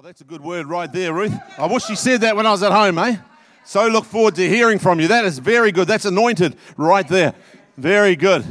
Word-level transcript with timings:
Oh, 0.00 0.02
that's 0.02 0.22
a 0.22 0.24
good 0.24 0.40
word 0.40 0.66
right 0.66 0.90
there, 0.90 1.12
Ruth. 1.12 1.38
I 1.58 1.66
wish 1.66 1.84
she 1.84 1.94
said 1.94 2.22
that 2.22 2.34
when 2.34 2.46
I 2.46 2.52
was 2.52 2.62
at 2.62 2.72
home, 2.72 2.96
eh? 2.96 3.18
So 3.66 3.86
look 3.86 4.06
forward 4.06 4.34
to 4.36 4.48
hearing 4.48 4.78
from 4.78 4.98
you. 4.98 5.08
That 5.08 5.26
is 5.26 5.38
very 5.38 5.72
good. 5.72 5.86
That's 5.88 6.06
anointed 6.06 6.56
right 6.78 7.06
there. 7.06 7.34
Very 7.76 8.16
good. 8.16 8.46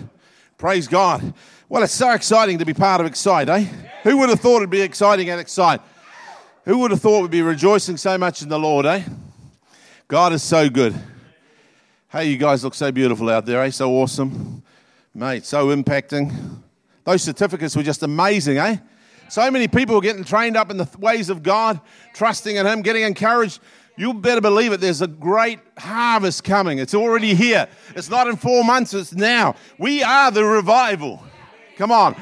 Praise 0.59 0.87
God. 0.87 1.33
Well, 1.67 1.81
it's 1.81 1.91
so 1.91 2.11
exciting 2.11 2.59
to 2.59 2.65
be 2.65 2.75
part 2.75 3.01
of 3.01 3.07
Excite, 3.07 3.49
eh? 3.49 3.65
Who 4.03 4.19
would 4.19 4.29
have 4.29 4.39
thought 4.39 4.57
it'd 4.57 4.69
be 4.69 4.81
exciting 4.81 5.31
at 5.31 5.39
Excite? 5.39 5.81
Who 6.65 6.77
would 6.77 6.91
have 6.91 7.01
thought 7.01 7.23
we'd 7.23 7.31
be 7.31 7.41
rejoicing 7.41 7.97
so 7.97 8.15
much 8.15 8.43
in 8.43 8.49
the 8.49 8.59
Lord, 8.59 8.85
eh? 8.85 9.01
God 10.07 10.33
is 10.33 10.43
so 10.43 10.69
good. 10.69 10.93
Hey, 12.09 12.25
you 12.25 12.37
guys 12.37 12.63
look 12.63 12.75
so 12.75 12.91
beautiful 12.91 13.27
out 13.27 13.47
there, 13.47 13.63
eh? 13.63 13.71
So 13.71 13.89
awesome. 13.93 14.61
Mate, 15.15 15.47
so 15.47 15.75
impacting. 15.75 16.61
Those 17.05 17.23
certificates 17.23 17.75
were 17.75 17.81
just 17.81 18.03
amazing, 18.03 18.59
eh? 18.59 18.77
So 19.29 19.49
many 19.51 19.67
people 19.67 19.95
are 19.95 20.01
getting 20.01 20.23
trained 20.23 20.57
up 20.57 20.71
in 20.71 20.77
the 20.77 20.89
ways 20.97 21.29
of 21.29 21.43
God, 21.43 21.79
trusting 22.13 22.55
in 22.55 22.65
Him, 22.65 22.81
getting 22.81 23.03
encouraged. 23.03 23.59
You 23.95 24.13
better 24.13 24.41
believe 24.41 24.71
it. 24.71 24.79
There's 24.79 25.01
a 25.01 25.07
great 25.07 25.59
harvest 25.77 26.43
coming. 26.43 26.79
It's 26.79 26.95
already 26.95 27.35
here. 27.35 27.67
It's 27.95 28.09
not 28.09 28.27
in 28.27 28.37
four 28.37 28.63
months, 28.63 28.93
it's 28.93 29.13
now. 29.13 29.55
We 29.77 30.01
are 30.03 30.31
the 30.31 30.45
revival. 30.45 31.21
Come 31.77 31.91
on. 31.91 32.15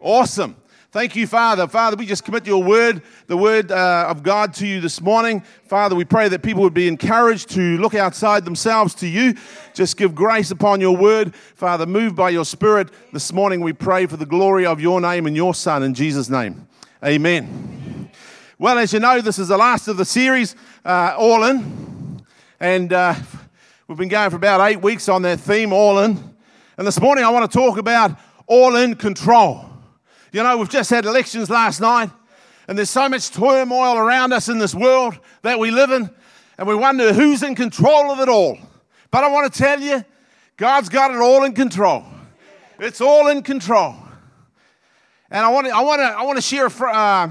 Awesome. 0.00 0.56
Thank 0.92 1.14
you, 1.14 1.28
Father. 1.28 1.68
Father, 1.68 1.96
we 1.96 2.04
just 2.04 2.24
commit 2.24 2.44
your 2.48 2.64
word, 2.64 3.02
the 3.28 3.36
word 3.36 3.70
uh, 3.70 4.06
of 4.08 4.24
God 4.24 4.52
to 4.54 4.66
you 4.66 4.80
this 4.80 5.00
morning. 5.00 5.44
Father, 5.62 5.94
we 5.94 6.04
pray 6.04 6.28
that 6.28 6.42
people 6.42 6.62
would 6.62 6.74
be 6.74 6.88
encouraged 6.88 7.50
to 7.50 7.78
look 7.78 7.94
outside 7.94 8.44
themselves 8.44 8.92
to 8.96 9.06
you. 9.06 9.36
Just 9.72 9.96
give 9.96 10.16
grace 10.16 10.50
upon 10.50 10.80
your 10.80 10.96
word. 10.96 11.32
Father, 11.54 11.86
move 11.86 12.16
by 12.16 12.30
your 12.30 12.44
spirit. 12.44 12.88
This 13.12 13.32
morning 13.32 13.60
we 13.60 13.72
pray 13.72 14.06
for 14.06 14.16
the 14.16 14.26
glory 14.26 14.66
of 14.66 14.80
your 14.80 15.00
name 15.00 15.28
and 15.28 15.36
your 15.36 15.54
Son 15.54 15.84
in 15.84 15.94
Jesus' 15.94 16.28
name. 16.28 16.66
Amen. 17.04 18.10
Well, 18.58 18.76
as 18.76 18.92
you 18.92 18.98
know, 18.98 19.20
this 19.20 19.38
is 19.38 19.46
the 19.46 19.56
last 19.56 19.86
of 19.86 19.96
the 19.96 20.04
series, 20.04 20.56
uh, 20.84 21.14
All 21.16 21.44
In. 21.44 22.20
And 22.58 22.92
uh, 22.92 23.14
we've 23.86 23.96
been 23.96 24.08
going 24.08 24.30
for 24.30 24.36
about 24.36 24.68
eight 24.68 24.82
weeks 24.82 25.08
on 25.08 25.22
that 25.22 25.38
theme, 25.38 25.72
All 25.72 26.00
In. 26.00 26.34
And 26.76 26.84
this 26.84 27.00
morning 27.00 27.22
I 27.22 27.30
want 27.30 27.48
to 27.48 27.56
talk 27.56 27.78
about 27.78 28.18
All 28.48 28.74
In 28.74 28.96
Control. 28.96 29.69
You 30.32 30.44
know, 30.44 30.56
we've 30.58 30.68
just 30.68 30.90
had 30.90 31.06
elections 31.06 31.50
last 31.50 31.80
night, 31.80 32.10
and 32.68 32.78
there's 32.78 32.90
so 32.90 33.08
much 33.08 33.30
turmoil 33.30 33.96
around 33.96 34.32
us 34.32 34.48
in 34.48 34.58
this 34.58 34.74
world 34.74 35.18
that 35.42 35.58
we 35.58 35.72
live 35.72 35.90
in, 35.90 36.08
and 36.56 36.68
we 36.68 36.74
wonder 36.76 37.12
who's 37.12 37.42
in 37.42 37.56
control 37.56 38.12
of 38.12 38.20
it 38.20 38.28
all. 38.28 38.56
But 39.10 39.24
I 39.24 39.28
want 39.28 39.52
to 39.52 39.58
tell 39.58 39.80
you, 39.80 40.04
God's 40.56 40.88
got 40.88 41.10
it 41.10 41.16
all 41.16 41.42
in 41.42 41.52
control. 41.52 42.04
It's 42.78 43.00
all 43.00 43.26
in 43.26 43.42
control. 43.42 43.96
And 45.32 45.44
I 45.44 45.48
want 45.48 45.66
to, 45.66 45.74
I 45.74 45.80
want 45.80 46.00
to, 46.00 46.06
I 46.06 46.22
want 46.22 46.36
to 46.36 46.42
share 46.42 46.66
a, 46.66 46.70
uh, 46.70 47.30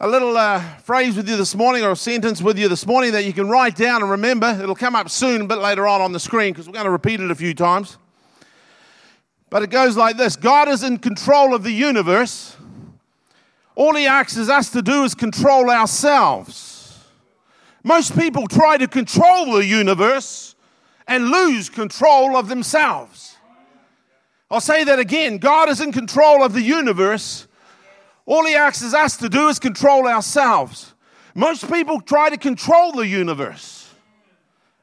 a 0.00 0.08
little 0.08 0.36
uh, 0.36 0.60
phrase 0.78 1.16
with 1.16 1.28
you 1.28 1.36
this 1.36 1.54
morning, 1.54 1.84
or 1.84 1.92
a 1.92 1.96
sentence 1.96 2.42
with 2.42 2.58
you 2.58 2.68
this 2.68 2.84
morning 2.84 3.12
that 3.12 3.24
you 3.24 3.32
can 3.32 3.48
write 3.48 3.76
down 3.76 4.02
and 4.02 4.10
remember. 4.10 4.58
It'll 4.60 4.74
come 4.74 4.96
up 4.96 5.08
soon, 5.08 5.42
a 5.42 5.46
bit 5.46 5.58
later 5.58 5.86
on 5.86 6.00
on 6.00 6.10
the 6.10 6.20
screen, 6.20 6.52
because 6.52 6.66
we're 6.66 6.72
going 6.72 6.84
to 6.84 6.90
repeat 6.90 7.20
it 7.20 7.30
a 7.30 7.34
few 7.36 7.54
times. 7.54 7.96
But 9.52 9.62
it 9.62 9.68
goes 9.68 9.98
like 9.98 10.16
this 10.16 10.34
God 10.34 10.66
is 10.68 10.82
in 10.82 10.96
control 10.96 11.54
of 11.54 11.62
the 11.62 11.70
universe. 11.70 12.56
All 13.74 13.94
he 13.94 14.06
asks 14.06 14.38
us 14.38 14.70
to 14.70 14.80
do 14.80 15.04
is 15.04 15.14
control 15.14 15.68
ourselves. 15.68 16.98
Most 17.84 18.18
people 18.18 18.48
try 18.48 18.78
to 18.78 18.88
control 18.88 19.52
the 19.52 19.66
universe 19.66 20.54
and 21.06 21.28
lose 21.28 21.68
control 21.68 22.34
of 22.34 22.48
themselves. 22.48 23.36
I'll 24.50 24.62
say 24.62 24.84
that 24.84 24.98
again 24.98 25.36
God 25.36 25.68
is 25.68 25.82
in 25.82 25.92
control 25.92 26.42
of 26.42 26.54
the 26.54 26.62
universe. 26.62 27.46
All 28.24 28.46
he 28.46 28.54
asks 28.54 28.94
us 28.94 29.18
to 29.18 29.28
do 29.28 29.48
is 29.48 29.58
control 29.58 30.08
ourselves. 30.08 30.94
Most 31.34 31.70
people 31.70 32.00
try 32.00 32.30
to 32.30 32.38
control 32.38 32.92
the 32.92 33.06
universe 33.06 33.71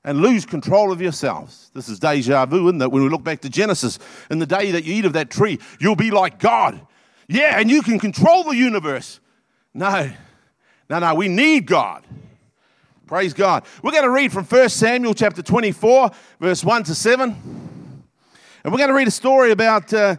and 0.09 0.21
lose 0.23 0.43
control 0.43 0.91
of 0.91 0.99
yourselves. 0.99 1.69
This 1.75 1.87
is 1.87 1.99
deja 1.99 2.43
vu, 2.47 2.67
isn't 2.67 2.81
it? 2.81 2.91
When 2.91 3.03
we 3.03 3.09
look 3.09 3.23
back 3.23 3.41
to 3.41 3.49
Genesis, 3.49 3.99
in 4.31 4.39
the 4.39 4.47
day 4.47 4.71
that 4.71 4.83
you 4.83 4.95
eat 4.95 5.05
of 5.05 5.13
that 5.13 5.29
tree, 5.29 5.59
you'll 5.79 5.95
be 5.95 6.09
like 6.09 6.39
God. 6.39 6.81
Yeah, 7.27 7.59
and 7.59 7.69
you 7.69 7.83
can 7.83 7.99
control 7.99 8.43
the 8.43 8.55
universe. 8.55 9.19
No, 9.71 10.09
no, 10.89 10.97
no, 10.97 11.13
we 11.13 11.27
need 11.27 11.67
God. 11.67 12.03
Praise 13.05 13.35
God. 13.35 13.65
We're 13.83 13.91
going 13.91 14.03
to 14.03 14.09
read 14.09 14.33
from 14.33 14.45
1 14.45 14.69
Samuel 14.69 15.13
chapter 15.13 15.43
24, 15.43 16.09
verse 16.39 16.63
1 16.63 16.83
to 16.85 16.95
7. 16.95 17.29
And 18.63 18.73
we're 18.73 18.79
going 18.79 18.89
to 18.89 18.95
read 18.95 19.07
a 19.07 19.11
story 19.11 19.51
about 19.51 19.93
uh, 19.93 20.15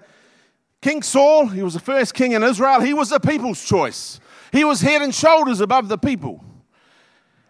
King 0.81 1.03
Saul. 1.03 1.49
He 1.49 1.65
was 1.65 1.75
the 1.75 1.81
first 1.81 2.15
king 2.15 2.31
in 2.31 2.45
Israel. 2.45 2.79
He 2.79 2.95
was 2.95 3.09
the 3.09 3.19
people's 3.19 3.65
choice, 3.65 4.21
he 4.53 4.63
was 4.63 4.83
head 4.83 5.03
and 5.03 5.13
shoulders 5.13 5.61
above 5.61 5.89
the 5.89 5.99
people. 5.99 6.45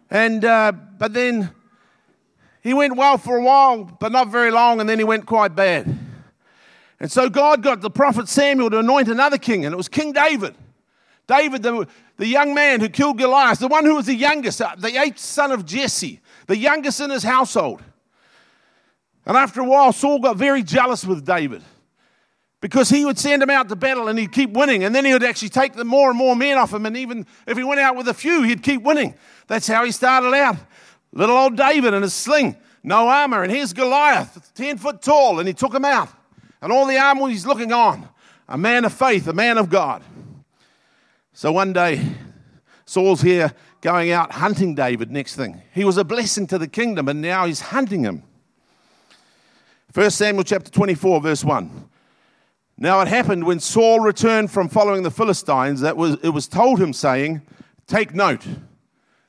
And, 0.08 0.42
uh, 0.42 0.72
but 0.72 1.12
then 1.12 1.50
he 2.62 2.74
went 2.74 2.96
well 2.96 3.18
for 3.18 3.36
a 3.36 3.42
while, 3.42 3.84
but 3.84 4.12
not 4.12 4.28
very 4.28 4.50
long, 4.50 4.80
and 4.80 4.88
then 4.88 4.98
he 4.98 5.04
went 5.04 5.26
quite 5.26 5.54
bad. 5.54 5.98
And 6.98 7.10
so 7.10 7.30
God 7.30 7.62
got 7.62 7.80
the 7.80 7.90
prophet 7.90 8.28
Samuel 8.28 8.70
to 8.70 8.78
anoint 8.78 9.08
another 9.08 9.38
king, 9.38 9.64
and 9.64 9.72
it 9.72 9.76
was 9.76 9.88
King 9.88 10.12
David. 10.12 10.54
David, 11.26 11.62
the, 11.62 11.86
the 12.16 12.26
young 12.26 12.54
man 12.54 12.80
who 12.80 12.88
killed 12.88 13.18
Goliath, 13.18 13.60
the 13.60 13.68
one 13.68 13.84
who 13.84 13.94
was 13.94 14.06
the 14.06 14.14
youngest, 14.14 14.60
uh, 14.60 14.74
the 14.76 15.00
eighth 15.00 15.18
son 15.18 15.52
of 15.52 15.64
Jesse, 15.64 16.20
the 16.46 16.56
youngest 16.56 17.00
in 17.00 17.08
his 17.08 17.22
household. 17.22 17.82
And 19.24 19.36
after 19.36 19.60
a 19.60 19.64
while, 19.64 19.92
Saul 19.92 20.18
got 20.18 20.36
very 20.36 20.62
jealous 20.62 21.04
with 21.04 21.24
David 21.24 21.62
because 22.60 22.90
he 22.90 23.04
would 23.04 23.18
send 23.18 23.42
him 23.42 23.50
out 23.50 23.68
to 23.68 23.76
battle 23.76 24.08
and 24.08 24.18
he'd 24.18 24.32
keep 24.32 24.50
winning. 24.50 24.84
And 24.84 24.94
then 24.94 25.04
he 25.04 25.12
would 25.12 25.22
actually 25.22 25.50
take 25.50 25.74
the 25.74 25.84
more 25.84 26.10
and 26.10 26.18
more 26.18 26.34
men 26.34 26.58
off 26.58 26.72
him. 26.72 26.84
And 26.84 26.96
even 26.96 27.26
if 27.46 27.56
he 27.56 27.64
went 27.64 27.80
out 27.80 27.96
with 27.96 28.08
a 28.08 28.14
few, 28.14 28.42
he'd 28.42 28.62
keep 28.62 28.82
winning. 28.82 29.14
That's 29.46 29.66
how 29.66 29.84
he 29.84 29.92
started 29.92 30.34
out. 30.34 30.56
Little 31.12 31.36
old 31.36 31.56
David 31.56 31.94
in 31.94 32.02
his 32.02 32.14
sling, 32.14 32.56
no 32.82 33.08
armor. 33.08 33.42
And 33.42 33.52
here's 33.52 33.72
Goliath, 33.72 34.52
10 34.54 34.78
foot 34.78 35.02
tall, 35.02 35.38
and 35.38 35.48
he 35.48 35.54
took 35.54 35.74
him 35.74 35.84
out. 35.84 36.08
And 36.62 36.72
all 36.72 36.86
the 36.86 36.98
armor 36.98 37.28
he's 37.28 37.46
looking 37.46 37.72
on. 37.72 38.08
A 38.48 38.58
man 38.58 38.84
of 38.84 38.92
faith, 38.92 39.26
a 39.28 39.32
man 39.32 39.58
of 39.58 39.70
God. 39.70 40.02
So 41.32 41.52
one 41.52 41.72
day, 41.72 42.04
Saul's 42.84 43.22
here 43.22 43.52
going 43.80 44.10
out 44.10 44.32
hunting 44.32 44.74
David, 44.74 45.10
next 45.10 45.36
thing. 45.36 45.62
He 45.72 45.84
was 45.84 45.96
a 45.96 46.04
blessing 46.04 46.46
to 46.48 46.58
the 46.58 46.68
kingdom, 46.68 47.08
and 47.08 47.20
now 47.20 47.46
he's 47.46 47.60
hunting 47.60 48.02
him. 48.02 48.22
1 49.94 50.10
Samuel 50.10 50.44
chapter 50.44 50.70
24, 50.70 51.20
verse 51.20 51.44
1. 51.44 51.88
Now 52.76 53.00
it 53.00 53.08
happened 53.08 53.44
when 53.44 53.60
Saul 53.60 54.00
returned 54.00 54.50
from 54.50 54.68
following 54.68 55.02
the 55.02 55.10
Philistines 55.10 55.80
that 55.80 55.96
was, 55.96 56.16
it 56.22 56.30
was 56.30 56.48
told 56.48 56.80
him, 56.80 56.92
saying, 56.92 57.42
Take 57.86 58.14
note. 58.14 58.46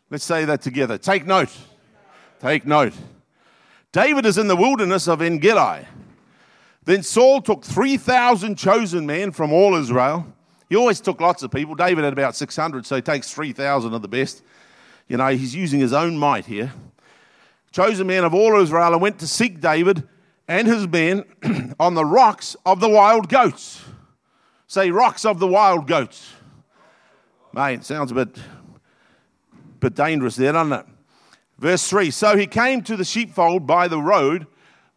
Let's 0.10 0.24
say 0.24 0.46
that 0.46 0.62
together. 0.62 0.98
Take 0.98 1.26
note. 1.26 1.56
Take 2.42 2.66
note. 2.66 2.94
David 3.92 4.26
is 4.26 4.40
in 4.40 4.48
the 4.48 4.56
wilderness 4.56 5.08
of 5.08 5.22
En 5.22 5.38
Gedi. 5.38 5.86
Then 6.86 7.04
Saul 7.04 7.40
took 7.40 7.64
3,000 7.64 8.56
chosen 8.56 9.06
men 9.06 9.32
from 9.32 9.54
all 9.54 9.76
Israel. 9.76 10.26
He 10.68 10.76
always 10.76 11.00
took 11.00 11.22
lots 11.22 11.44
of 11.44 11.52
people. 11.52 11.76
David 11.76 12.04
had 12.04 12.14
about 12.14 12.36
600, 12.36 12.84
so 12.88 12.96
he 12.96 13.02
takes 13.04 13.32
3,000 13.32 13.94
of 13.94 14.02
the 14.02 14.08
best. 14.08 14.42
You 15.08 15.18
know, 15.18 15.28
he's 15.28 15.54
using 15.54 15.80
his 15.80 15.94
own 15.94 16.18
might 16.18 16.46
here. 16.48 16.74
Chosen 17.72 18.08
men 18.08 18.24
of 18.24 18.34
all 18.34 18.60
Israel 18.60 18.94
and 18.94 19.02
went 19.02 19.20
to 19.20 19.28
seek 19.28 19.62
David 19.62 20.08
and 20.48 20.68
his 20.68 20.88
men 20.88 21.26
on 21.80 21.94
the 21.94 22.06
rocks 22.06 22.56
of 22.66 22.80
the 22.80 22.90
wild 22.90 23.30
goats. 23.30 23.84
Say, 24.66 24.90
rocks 24.90 25.26
of 25.26 25.38
the 25.38 25.48
wild 25.48 25.86
goats. 25.86 26.34
Mate, 27.54 27.84
sounds 27.84 28.12
a 28.12 28.16
bit, 28.16 28.36
bit 29.80 29.94
dangerous 29.94 30.38
there, 30.38 30.54
doesn't 30.54 30.74
it? 30.74 30.86
Verse 31.62 31.88
3 31.88 32.10
So 32.10 32.36
he 32.36 32.48
came 32.48 32.82
to 32.82 32.98
the 32.98 33.06
sheepfold 33.06 33.66
by 33.66 33.88
the 33.88 34.02
road 34.02 34.48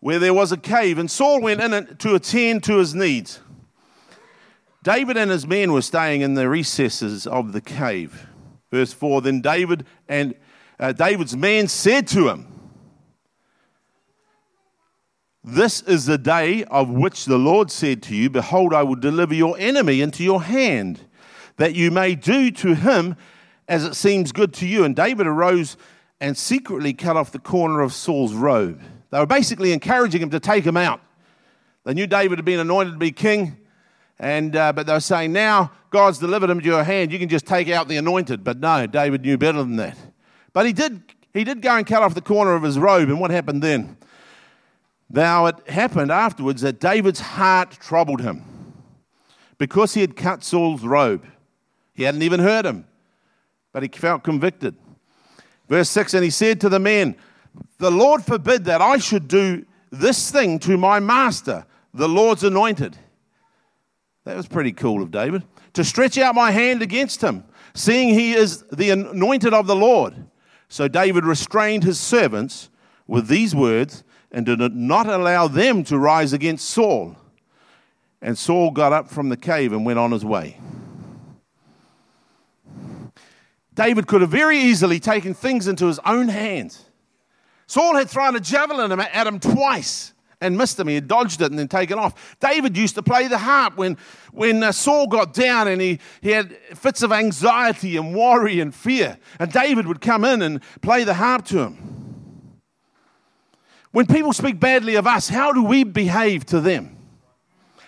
where 0.00 0.19
there 0.19 0.34
was 0.34 0.50
a 0.50 0.56
cave, 0.56 0.98
and 0.98 1.10
Saul 1.10 1.41
went 1.41 1.60
in 1.60 1.72
it 1.72 1.98
to 2.00 2.14
attend 2.14 2.64
to 2.64 2.78
his 2.78 2.94
needs. 2.94 3.41
David 4.82 5.16
and 5.16 5.30
his 5.30 5.47
men 5.47 5.72
were 5.72 5.82
staying 5.82 6.22
in 6.22 6.34
the 6.34 6.48
recesses 6.48 7.26
of 7.26 7.52
the 7.52 7.60
cave. 7.60 8.26
Verse 8.70 8.92
4 8.92 9.20
Then 9.20 9.41
David 9.41 9.87
and 10.08 10.34
uh, 10.81 10.93
David's 10.93 11.37
men 11.37 11.69
said 11.69 12.06
to 12.08 12.28
him, 12.28 12.46
This 15.43 15.82
is 15.82 16.06
the 16.06 16.19
day 16.19 16.64
of 16.64 16.88
which 16.88 17.26
the 17.26 17.38
Lord 17.38 17.70
said 17.70 18.02
to 18.05 18.14
you, 18.14 18.31
Behold, 18.31 18.72
I 18.72 18.82
will 18.82 18.96
deliver 18.96 19.34
your 19.34 19.56
enemy 19.58 20.00
into 20.00 20.25
your 20.25 20.43
hand, 20.43 21.00
that 21.56 21.75
you 21.75 21.90
may 21.90 22.14
do 22.14 22.50
to 22.50 22.75
him 22.75 23.16
as 23.69 23.84
it 23.84 23.94
seems 23.94 24.32
good 24.32 24.52
to 24.55 24.66
you. 24.66 24.84
And 24.84 24.96
David 24.96 25.26
arose 25.26 25.76
and 26.20 26.37
secretly 26.37 26.93
cut 26.93 27.16
off 27.16 27.32
the 27.32 27.38
corner 27.38 27.81
of 27.81 27.93
Saul's 27.93 28.34
robe. 28.34 28.81
They 29.11 29.19
were 29.19 29.26
basically 29.26 29.72
encouraging 29.72 30.22
him 30.22 30.31
to 30.31 30.40
take 30.40 30.64
him 30.64 30.76
out. 30.76 31.00
They 31.84 31.94
knew 31.94 32.06
David 32.06 32.38
had 32.38 32.44
been 32.44 32.61
anointed 32.61 32.94
to 32.94 32.99
be 32.99 33.12
king, 33.12 33.58
and, 34.19 34.56
uh, 34.56 34.72
but 34.72 34.87
they 34.87 34.93
were 34.93 35.00
saying, 35.00 35.32
now 35.32 35.70
God's 35.90 36.19
delivered 36.19 36.50
him 36.50 36.61
to 36.61 36.66
your 36.66 36.84
hand, 36.84 37.12
you 37.12 37.19
can 37.19 37.28
just 37.28 37.46
take 37.46 37.69
out 37.69 37.88
the 37.88 37.96
anointed. 37.96 38.43
But 38.43 38.58
no, 38.58 38.87
David 38.87 39.22
knew 39.22 39.37
better 39.37 39.58
than 39.58 39.76
that. 39.76 39.99
But 40.52 40.66
he 40.66 40.72
did, 40.72 41.02
he 41.32 41.44
did 41.44 41.61
go 41.61 41.76
and 41.76 41.87
cut 41.87 42.02
off 42.02 42.14
the 42.14 42.22
corner 42.22 42.55
of 42.55 42.62
his 42.62 42.78
robe, 42.78 43.08
and 43.08 43.20
what 43.20 43.31
happened 43.31 43.62
then? 43.62 43.96
Now, 45.11 45.46
it 45.46 45.69
happened 45.69 46.11
afterwards 46.11 46.62
that 46.62 46.81
David's 46.81 47.20
heart 47.20 47.72
troubled 47.72 48.20
him 48.20 48.43
because 49.58 49.94
he 49.94 50.00
had 50.00 50.16
cut 50.16 50.43
Saul's 50.43 50.82
robe. 50.82 51.25
He 51.93 52.02
hadn't 52.05 52.22
even 52.22 52.40
heard 52.40 52.64
him. 52.64 52.87
but 53.75 53.82
he 53.82 53.88
felt 53.88 54.22
convicted. 54.22 54.76
Verse 55.75 55.91
6 55.91 56.15
And 56.15 56.23
he 56.23 56.31
said 56.31 56.61
to 56.61 56.69
the 56.69 56.79
men, 56.79 57.17
The 57.79 57.91
Lord 57.91 58.23
forbid 58.23 58.67
that 58.67 58.81
I 58.81 58.99
should 58.99 59.26
do 59.26 59.67
this 59.91 60.31
thing 60.31 60.61
to 60.61 60.79
my 60.79 61.00
master, 61.00 61.67
the 61.93 62.09
Lord's 62.09 62.44
anointed. 62.44 62.97
That 64.25 64.37
was 64.37 64.47
pretty 64.47 64.71
cool 64.71 65.03
of 65.03 65.11
David. 65.11 65.43
To 65.73 65.82
stretch 65.82 66.17
out 66.17 66.37
my 66.37 66.53
hand 66.53 66.81
against 66.81 67.23
him, 67.23 67.43
seeing 67.75 68.11
he 68.11 68.35
is 68.35 68.62
the 68.73 68.91
anointed 68.91 69.53
of 69.53 69.67
the 69.67 69.75
Lord. 69.75 70.15
So 70.69 70.87
David 70.87 71.25
restrained 71.25 71.82
his 71.82 71.99
servants 71.99 72.71
with 73.09 73.26
these 73.26 73.53
words 73.53 74.05
and 74.31 74.47
did 74.47 74.61
not 74.76 75.09
allow 75.09 75.49
them 75.49 75.82
to 75.87 75.99
rise 75.99 76.32
against 76.32 76.71
Saul. 76.71 77.17
And 78.23 78.38
Saul 78.38 78.71
got 78.71 78.93
up 78.93 79.11
from 79.11 79.29
the 79.29 79.37
cave 79.37 79.73
and 79.73 79.85
went 79.85 79.99
on 79.99 80.12
his 80.12 80.25
way. 80.25 80.61
David 83.75 84.06
could 84.06 84.21
have 84.21 84.31
very 84.31 84.59
easily 84.59 85.00
taken 85.00 85.35
things 85.35 85.67
into 85.67 85.87
his 85.87 85.99
own 86.00 86.29
hands. 86.29 86.85
Saul 87.67 87.97
had 87.97 88.09
thrown 88.09 88.37
a 88.37 88.41
javelin 88.41 88.93
at 89.00 89.26
him 89.26 89.41
twice 89.41 90.12
and 90.41 90.56
missed 90.56 90.79
him. 90.79 90.88
He 90.88 90.94
had 90.94 91.09
dodged 91.09 91.41
it 91.41 91.50
and 91.50 91.59
then 91.59 91.69
taken 91.69 91.99
off. 91.99 92.37
David 92.38 92.76
used 92.76 92.94
to 92.97 93.03
play 93.03 93.26
the 93.26 93.38
harp 93.38 93.76
when, 93.76 93.97
when 94.32 94.62
uh, 94.62 94.73
Saul 94.73 95.06
got 95.06 95.32
down 95.32 95.69
and 95.69 95.81
he, 95.81 95.99
he 96.21 96.31
had 96.31 96.56
fits 96.75 97.03
of 97.03 97.12
anxiety 97.12 97.97
and 97.97 98.15
worry 98.15 98.61
and 98.61 98.75
fear. 98.75 99.19
And 99.41 99.50
David 99.50 99.87
would 99.87 100.00
come 100.00 100.25
in 100.25 100.43
and 100.43 100.61
play 100.82 101.05
the 101.05 101.15
harp 101.15 101.47
to 101.47 101.61
him. 101.61 102.61
When 103.91 104.06
people 104.06 104.32
speak 104.32 104.61
badly 104.61 104.97
of 104.97 105.06
us, 105.06 105.29
how 105.29 105.53
do 105.53 105.62
we 105.62 105.85
behave 105.85 106.44
to 106.47 106.61
them? 106.61 106.97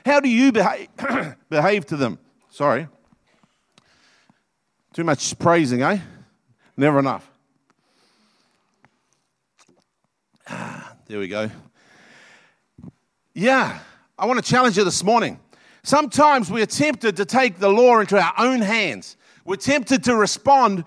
How 0.05 0.21
do 0.21 0.29
you 0.29 0.53
behave, 0.53 0.89
behave 1.51 1.85
to 1.87 1.97
them? 1.97 2.19
Sorry. 2.49 2.89
Too 4.97 5.05
much 5.05 5.39
praising, 5.39 5.83
eh? 5.83 5.99
Never 6.75 6.99
enough. 6.99 7.31
Ah, 10.49 10.95
there 11.07 11.19
we 11.19 11.29
go. 11.29 11.51
Yeah, 13.35 13.79
I 14.19 14.25
want 14.25 14.43
to 14.43 14.51
challenge 14.51 14.79
you 14.79 14.85
this 14.85 15.05
morning. 15.05 15.39
Sometimes 15.83 16.51
we 16.51 16.63
are 16.63 16.67
tempted 16.67 17.17
to 17.17 17.27
take 17.27 17.59
the 17.59 17.69
law 17.69 17.99
into 17.99 18.19
our 18.19 18.33
own 18.39 18.63
hands. 18.63 19.19
We're 19.45 19.57
tempted 19.57 20.03
to 20.05 20.17
respond 20.17 20.85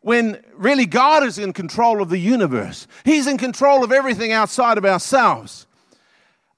when 0.00 0.42
really 0.54 0.86
God 0.86 1.22
is 1.22 1.38
in 1.38 1.52
control 1.52 2.00
of 2.00 2.08
the 2.08 2.16
universe. 2.16 2.86
He's 3.04 3.26
in 3.26 3.36
control 3.36 3.84
of 3.84 3.92
everything 3.92 4.32
outside 4.32 4.78
of 4.78 4.86
ourselves. 4.86 5.66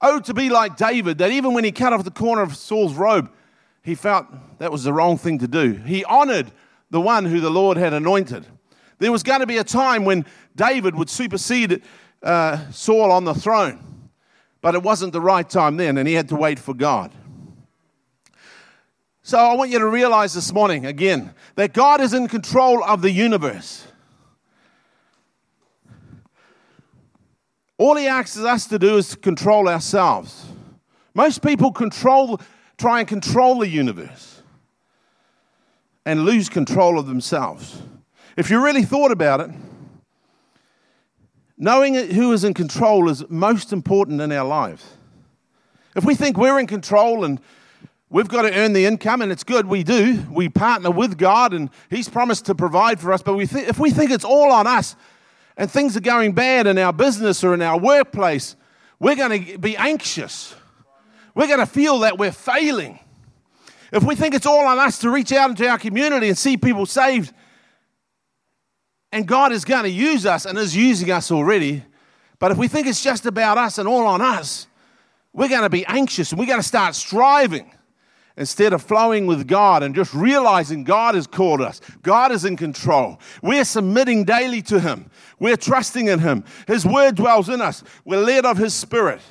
Oh, 0.01 0.21
to 0.21 0.33
be 0.33 0.47
like 0.47 0.77
David, 0.77 1.17
that 1.17 1.31
even 1.31 1.53
when 1.53 1.65
he 1.65 1.73
cut 1.73 1.91
off 1.91 2.05
the 2.05 2.09
corner 2.09 2.41
of 2.41 2.55
Saul's 2.55 2.93
robe, 2.93 3.29
he 3.83 3.95
felt 3.95 4.27
that 4.59 4.71
was 4.71 4.85
the 4.85 4.93
wrong 4.93 5.17
thing 5.17 5.39
to 5.39 5.47
do. 5.49 5.73
He 5.73 6.05
honored 6.05 6.53
the 6.95 7.01
one 7.01 7.25
who 7.25 7.41
the 7.41 7.51
Lord 7.51 7.75
had 7.75 7.91
anointed. 7.91 8.45
There 8.99 9.11
was 9.11 9.21
going 9.21 9.41
to 9.41 9.45
be 9.45 9.57
a 9.57 9.65
time 9.65 10.05
when 10.05 10.25
David 10.55 10.95
would 10.95 11.09
supersede 11.09 11.81
uh, 12.23 12.71
Saul 12.71 13.11
on 13.11 13.25
the 13.25 13.33
throne. 13.33 14.09
But 14.61 14.75
it 14.75 14.81
wasn't 14.81 15.11
the 15.11 15.19
right 15.19 15.47
time 15.47 15.75
then, 15.75 15.97
and 15.97 16.07
he 16.07 16.13
had 16.13 16.29
to 16.29 16.37
wait 16.37 16.57
for 16.57 16.73
God. 16.73 17.11
So 19.23 19.37
I 19.37 19.55
want 19.55 19.71
you 19.71 19.79
to 19.79 19.89
realize 19.89 20.33
this 20.33 20.53
morning, 20.53 20.85
again, 20.85 21.33
that 21.55 21.73
God 21.73 21.99
is 21.99 22.13
in 22.13 22.29
control 22.29 22.81
of 22.81 23.01
the 23.01 23.11
universe. 23.11 23.85
All 27.77 27.97
he 27.97 28.07
asks 28.07 28.37
us 28.37 28.67
to 28.67 28.79
do 28.79 28.95
is 28.95 29.09
to 29.09 29.17
control 29.17 29.67
ourselves. 29.67 30.45
Most 31.13 31.41
people 31.41 31.73
control, 31.73 32.39
try 32.77 32.99
and 32.99 33.07
control 33.07 33.59
the 33.59 33.67
universe 33.67 34.34
and 36.05 36.23
lose 36.23 36.49
control 36.49 36.99
of 36.99 37.07
themselves. 37.07 37.81
If 38.37 38.49
you 38.49 38.63
really 38.63 38.83
thought 38.83 39.11
about 39.11 39.41
it, 39.41 39.49
Knowing 41.57 41.93
who 41.93 42.33
is 42.33 42.43
in 42.43 42.53
control 42.53 43.09
is 43.09 43.23
most 43.29 43.71
important 43.71 44.19
in 44.19 44.31
our 44.31 44.45
lives. 44.45 44.85
If 45.95 46.03
we 46.03 46.13
think 46.13 46.37
we're 46.37 46.59
in 46.59 46.67
control 46.67 47.23
and 47.23 47.39
we've 48.09 48.27
got 48.27 48.41
to 48.41 48.53
earn 48.53 48.73
the 48.73 48.85
income, 48.85 49.21
and 49.21 49.31
it's 49.31 49.45
good, 49.45 49.65
we 49.65 49.83
do. 49.83 50.21
We 50.29 50.49
partner 50.49 50.91
with 50.91 51.17
God, 51.17 51.53
and 51.53 51.69
He's 51.89 52.09
promised 52.09 52.45
to 52.47 52.55
provide 52.55 52.99
for 52.99 53.13
us. 53.13 53.21
But 53.21 53.35
we 53.35 53.47
th- 53.47 53.69
if 53.69 53.79
we 53.79 53.91
think 53.91 54.11
it's 54.11 54.25
all 54.25 54.51
on 54.51 54.67
us 54.67 54.97
and 55.55 55.71
things 55.71 55.95
are 55.95 56.01
going 56.01 56.33
bad 56.33 56.67
in 56.67 56.77
our 56.77 56.91
business 56.91 57.41
or 57.41 57.53
in 57.53 57.61
our 57.61 57.79
workplace, 57.79 58.57
we're 58.99 59.15
going 59.15 59.45
to 59.45 59.57
be 59.57 59.77
anxious. 59.77 60.53
We're 61.33 61.47
going 61.47 61.59
to 61.59 61.65
feel 61.65 61.99
that 61.99 62.17
we're 62.17 62.33
failing. 62.33 62.99
If 63.91 64.03
we 64.03 64.15
think 64.15 64.33
it's 64.33 64.45
all 64.45 64.65
on 64.65 64.79
us 64.79 64.99
to 64.99 65.09
reach 65.09 65.31
out 65.31 65.49
into 65.49 65.67
our 65.67 65.77
community 65.77 66.27
and 66.27 66.37
see 66.37 66.57
people 66.57 66.85
saved, 66.85 67.33
and 69.11 69.27
God 69.27 69.51
is 69.51 69.63
going 69.63 69.83
to 69.83 69.89
use 69.89 70.25
us 70.25 70.45
and 70.45 70.57
is 70.57 70.75
using 70.75 71.09
us 71.11 71.31
already. 71.31 71.83
But 72.39 72.51
if 72.51 72.57
we 72.57 72.67
think 72.67 72.87
it's 72.87 73.03
just 73.03 73.25
about 73.25 73.57
us 73.57 73.77
and 73.77 73.87
all 73.87 74.05
on 74.05 74.21
us, 74.21 74.67
we're 75.31 75.49
going 75.49 75.61
to 75.61 75.69
be 75.69 75.85
anxious 75.85 76.31
and 76.31 76.39
we're 76.39 76.47
going 76.47 76.59
to 76.59 76.67
start 76.67 76.95
striving 76.95 77.71
instead 78.37 78.73
of 78.73 78.81
flowing 78.81 79.25
with 79.25 79.47
God 79.47 79.83
and 79.83 79.95
just 79.95 80.13
realizing 80.13 80.83
God 80.83 81.15
has 81.15 81.27
called 81.27 81.61
us. 81.61 81.79
God 82.01 82.31
is 82.31 82.43
in 82.43 82.57
control. 82.57 83.19
We're 83.41 83.63
submitting 83.63 84.25
daily 84.25 84.61
to 84.63 84.79
Him. 84.79 85.09
We're 85.39 85.57
trusting 85.57 86.07
in 86.07 86.19
Him. 86.19 86.43
His 86.67 86.85
word 86.85 87.15
dwells 87.15 87.49
in 87.49 87.61
us. 87.61 87.83
We're 88.03 88.21
led 88.21 88.45
of 88.45 88.57
His 88.57 88.73
Spirit. 88.73 89.21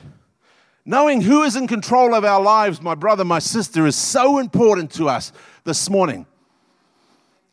Knowing 0.86 1.22
who 1.22 1.42
is 1.42 1.56
in 1.56 1.66
control 1.66 2.14
of 2.14 2.24
our 2.24 2.42
lives, 2.42 2.82
my 2.82 2.94
brother, 2.94 3.24
my 3.24 3.38
sister, 3.38 3.86
is 3.86 3.96
so 3.96 4.38
important 4.38 4.90
to 4.90 5.08
us 5.08 5.32
this 5.64 5.88
morning. 5.88 6.26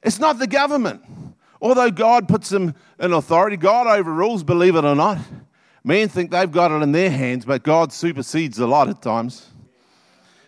It's 0.03 0.19
not 0.19 0.39
the 0.39 0.47
government. 0.47 1.01
Although 1.61 1.91
God 1.91 2.27
puts 2.27 2.49
them 2.49 2.75
in 2.99 3.13
authority, 3.13 3.55
God 3.55 3.87
overrules, 3.87 4.43
believe 4.43 4.75
it 4.75 4.83
or 4.83 4.95
not. 4.95 5.19
Men 5.83 6.09
think 6.09 6.31
they've 6.31 6.51
got 6.51 6.71
it 6.71 6.83
in 6.83 6.91
their 6.91 7.09
hands, 7.09 7.45
but 7.45 7.63
God 7.63 7.93
supersedes 7.93 8.59
a 8.59 8.67
lot 8.67 8.89
at 8.89 9.01
times. 9.01 9.47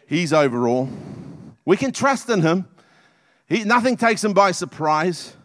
He's 0.07 0.33
over 0.33 0.67
all. 0.67 0.89
We 1.65 1.77
can 1.77 1.91
trust 1.91 2.29
in 2.29 2.41
Him. 2.41 2.67
He, 3.47 3.63
nothing 3.63 3.95
takes 3.95 4.23
Him 4.23 4.33
by 4.33 4.51
surprise. 4.51 5.35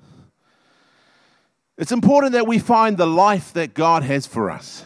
It's 1.77 1.93
important 1.93 2.33
that 2.33 2.47
we 2.47 2.59
find 2.59 2.97
the 2.97 3.07
life 3.07 3.53
that 3.53 3.75
God 3.75 4.03
has 4.03 4.27
for 4.27 4.51
us. 4.51 4.85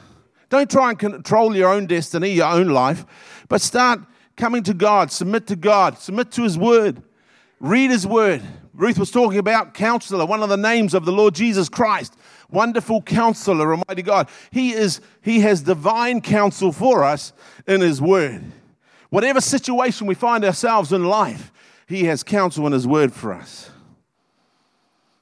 Don't 0.53 0.71
try 0.71 0.91
and 0.91 0.99
control 0.99 1.57
your 1.57 1.73
own 1.73 1.87
destiny, 1.87 2.29
your 2.29 2.47
own 2.47 2.69
life, 2.69 3.07
but 3.49 3.63
start 3.63 4.01
coming 4.37 4.63
to 4.65 4.75
God, 4.75 5.11
submit 5.11 5.47
to 5.47 5.57
God, 5.57 5.97
submit 5.97 6.31
to 6.33 6.43
His 6.43 6.59
Word, 6.59 7.03
read 7.59 7.91
His 7.91 8.07
Word, 8.07 8.43
Ruth 8.75 8.99
was 8.99 9.11
talking 9.11 9.39
about 9.39 9.73
counselor, 9.73 10.27
one 10.27 10.43
of 10.43 10.51
the 10.51 10.59
names 10.59 10.93
of 10.93 11.07
the 11.07 11.13
Lord 11.13 11.35
Jesus 11.35 11.71
Christ. 11.71 12.15
Wonderful 12.51 13.01
counselor, 13.01 13.73
Almighty 13.73 14.03
God. 14.03 14.29
He 14.51 14.73
is, 14.73 15.01
He 15.23 15.41
has 15.41 15.63
divine 15.63 16.21
counsel 16.21 16.71
for 16.71 17.03
us 17.03 17.33
in 17.67 17.81
His 17.81 18.03
Word. 18.03 18.45
Whatever 19.09 19.41
situation 19.41 20.07
we 20.07 20.15
find 20.15 20.45
ourselves 20.45 20.93
in 20.93 21.07
life, 21.07 21.51
He 21.87 22.05
has 22.05 22.23
counsel 22.23 22.67
in 22.67 22.75
His 22.75 22.87
Word 22.87 23.15
for 23.15 23.33
us. 23.33 23.71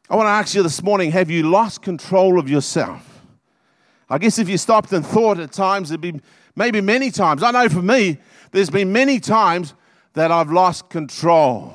I 0.08 0.16
want 0.16 0.26
to 0.26 0.30
ask 0.30 0.56
you 0.56 0.64
this 0.64 0.82
morning 0.82 1.12
have 1.12 1.30
you 1.30 1.48
lost 1.48 1.82
control 1.82 2.36
of 2.40 2.50
yourself? 2.50 3.09
I 4.10 4.18
guess 4.18 4.40
if 4.40 4.48
you 4.48 4.58
stopped 4.58 4.92
and 4.92 5.06
thought 5.06 5.38
at 5.38 5.52
times, 5.52 5.92
it'd 5.92 6.00
be 6.00 6.20
maybe 6.56 6.80
many 6.80 7.12
times. 7.12 7.44
I 7.44 7.52
know 7.52 7.68
for 7.68 7.80
me, 7.80 8.18
there's 8.50 8.68
been 8.68 8.92
many 8.92 9.20
times 9.20 9.74
that 10.14 10.32
I've 10.32 10.50
lost 10.50 10.90
control. 10.90 11.72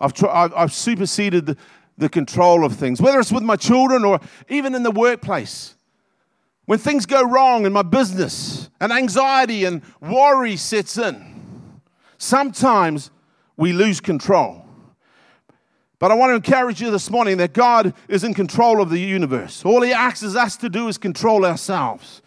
I've, 0.00 0.14
tr- 0.14 0.28
I've, 0.28 0.54
I've 0.54 0.72
superseded 0.72 1.44
the, 1.44 1.56
the 1.98 2.08
control 2.08 2.64
of 2.64 2.76
things, 2.76 3.02
whether 3.02 3.20
it's 3.20 3.30
with 3.30 3.42
my 3.42 3.56
children 3.56 4.06
or 4.06 4.20
even 4.48 4.74
in 4.74 4.82
the 4.82 4.90
workplace. 4.90 5.74
When 6.64 6.78
things 6.78 7.04
go 7.04 7.22
wrong 7.22 7.66
in 7.66 7.72
my 7.74 7.82
business 7.82 8.70
and 8.80 8.90
anxiety 8.90 9.64
and 9.66 9.82
worry 10.00 10.56
sets 10.56 10.96
in, 10.96 11.82
sometimes 12.16 13.10
we 13.58 13.74
lose 13.74 14.00
control. 14.00 14.64
But 16.00 16.10
I 16.10 16.14
want 16.14 16.30
to 16.30 16.34
encourage 16.36 16.80
you 16.80 16.90
this 16.90 17.10
morning 17.10 17.36
that 17.36 17.52
God 17.52 17.92
is 18.08 18.24
in 18.24 18.32
control 18.32 18.80
of 18.80 18.88
the 18.88 18.98
universe. 18.98 19.62
All 19.66 19.82
He 19.82 19.92
asks 19.92 20.34
us 20.34 20.56
to 20.56 20.70
do 20.70 20.88
is 20.88 20.96
control 20.96 21.44
ourselves. 21.44 22.22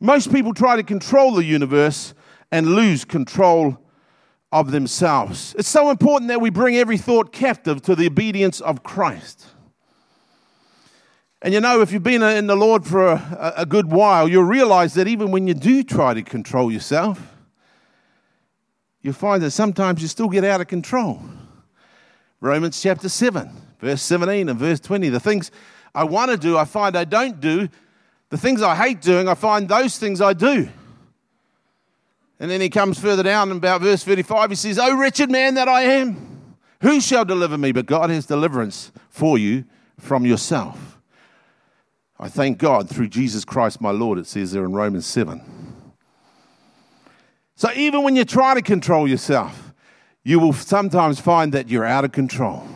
Most 0.00 0.32
people 0.32 0.52
try 0.52 0.74
to 0.74 0.82
control 0.82 1.32
the 1.32 1.44
universe 1.44 2.12
and 2.50 2.74
lose 2.74 3.04
control 3.04 3.78
of 4.50 4.72
themselves. 4.72 5.54
It's 5.56 5.68
so 5.68 5.90
important 5.90 6.28
that 6.28 6.40
we 6.40 6.50
bring 6.50 6.76
every 6.76 6.98
thought 6.98 7.32
captive 7.32 7.82
to 7.82 7.94
the 7.94 8.06
obedience 8.06 8.60
of 8.60 8.82
Christ. 8.82 9.46
And 11.40 11.54
you 11.54 11.60
know, 11.60 11.80
if 11.80 11.92
you've 11.92 12.02
been 12.02 12.22
in 12.22 12.48
the 12.48 12.56
Lord 12.56 12.84
for 12.84 13.06
a, 13.06 13.54
a, 13.58 13.66
good 13.66 13.92
while, 13.92 14.26
you'll 14.26 14.42
realize 14.42 14.94
that 14.94 15.06
even 15.06 15.30
when 15.30 15.46
you 15.46 15.54
do 15.54 15.84
try 15.84 16.14
to 16.14 16.22
control 16.22 16.72
yourself, 16.72 17.36
you'll 19.02 19.14
find 19.14 19.40
that 19.44 19.52
sometimes 19.52 20.02
you 20.02 20.08
still 20.08 20.28
get 20.28 20.42
out 20.42 20.60
of 20.60 20.66
control. 20.66 21.22
Romans 22.40 22.80
chapter 22.80 23.08
7, 23.08 23.50
verse 23.80 24.02
17 24.02 24.48
and 24.48 24.58
verse 24.58 24.80
20. 24.80 25.08
The 25.08 25.20
things 25.20 25.50
I 25.94 26.04
want 26.04 26.30
to 26.30 26.36
do, 26.36 26.56
I 26.56 26.64
find 26.64 26.96
I 26.96 27.04
don't 27.04 27.40
do. 27.40 27.68
The 28.30 28.38
things 28.38 28.62
I 28.62 28.76
hate 28.76 29.00
doing, 29.00 29.28
I 29.28 29.34
find 29.34 29.68
those 29.68 29.98
things 29.98 30.20
I 30.20 30.34
do. 30.34 30.68
And 32.40 32.50
then 32.50 32.60
he 32.60 32.70
comes 32.70 32.98
further 32.98 33.22
down 33.22 33.50
about 33.50 33.80
verse 33.80 34.04
35. 34.04 34.50
He 34.50 34.56
says, 34.56 34.78
Oh, 34.78 34.96
wretched 34.96 35.30
man 35.30 35.54
that 35.54 35.68
I 35.68 35.82
am, 35.82 36.54
Who 36.82 37.00
shall 37.00 37.24
deliver 37.24 37.58
me? 37.58 37.72
But 37.72 37.86
God 37.86 38.10
has 38.10 38.26
deliverance 38.26 38.92
for 39.08 39.38
you 39.38 39.64
from 39.98 40.24
yourself. 40.24 40.98
I 42.20 42.28
thank 42.28 42.58
God 42.58 42.88
through 42.88 43.08
Jesus 43.08 43.44
Christ 43.44 43.80
my 43.80 43.90
Lord, 43.90 44.18
it 44.18 44.26
says 44.26 44.52
there 44.52 44.64
in 44.64 44.72
Romans 44.72 45.06
7. 45.06 45.40
So 47.56 47.70
even 47.74 48.02
when 48.02 48.14
you 48.14 48.24
try 48.24 48.54
to 48.54 48.62
control 48.62 49.08
yourself, 49.08 49.67
you 50.28 50.38
will 50.38 50.52
sometimes 50.52 51.18
find 51.18 51.52
that 51.54 51.70
you're 51.70 51.86
out 51.86 52.04
of 52.04 52.12
control. 52.12 52.68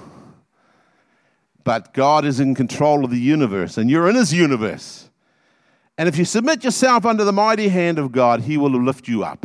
But 1.65 1.93
God 1.93 2.25
is 2.25 2.41
in 2.41 2.55
control 2.55 3.05
of 3.05 3.11
the 3.11 3.21
universe, 3.21 3.77
and 3.77 3.91
you're 3.91 4.09
in 4.09 4.17
His 4.17 4.33
universe. 4.33 5.11
And 5.99 6.09
if 6.09 6.17
you 6.17 6.25
submit 6.25 6.65
yourself 6.65 7.05
under 7.05 7.25
the 7.25 7.33
mighty 7.33 7.69
hand 7.69 7.99
of 7.99 8.11
God, 8.11 8.41
He 8.41 8.57
will 8.57 8.71
lift 8.71 9.07
you 9.07 9.23
up. 9.23 9.45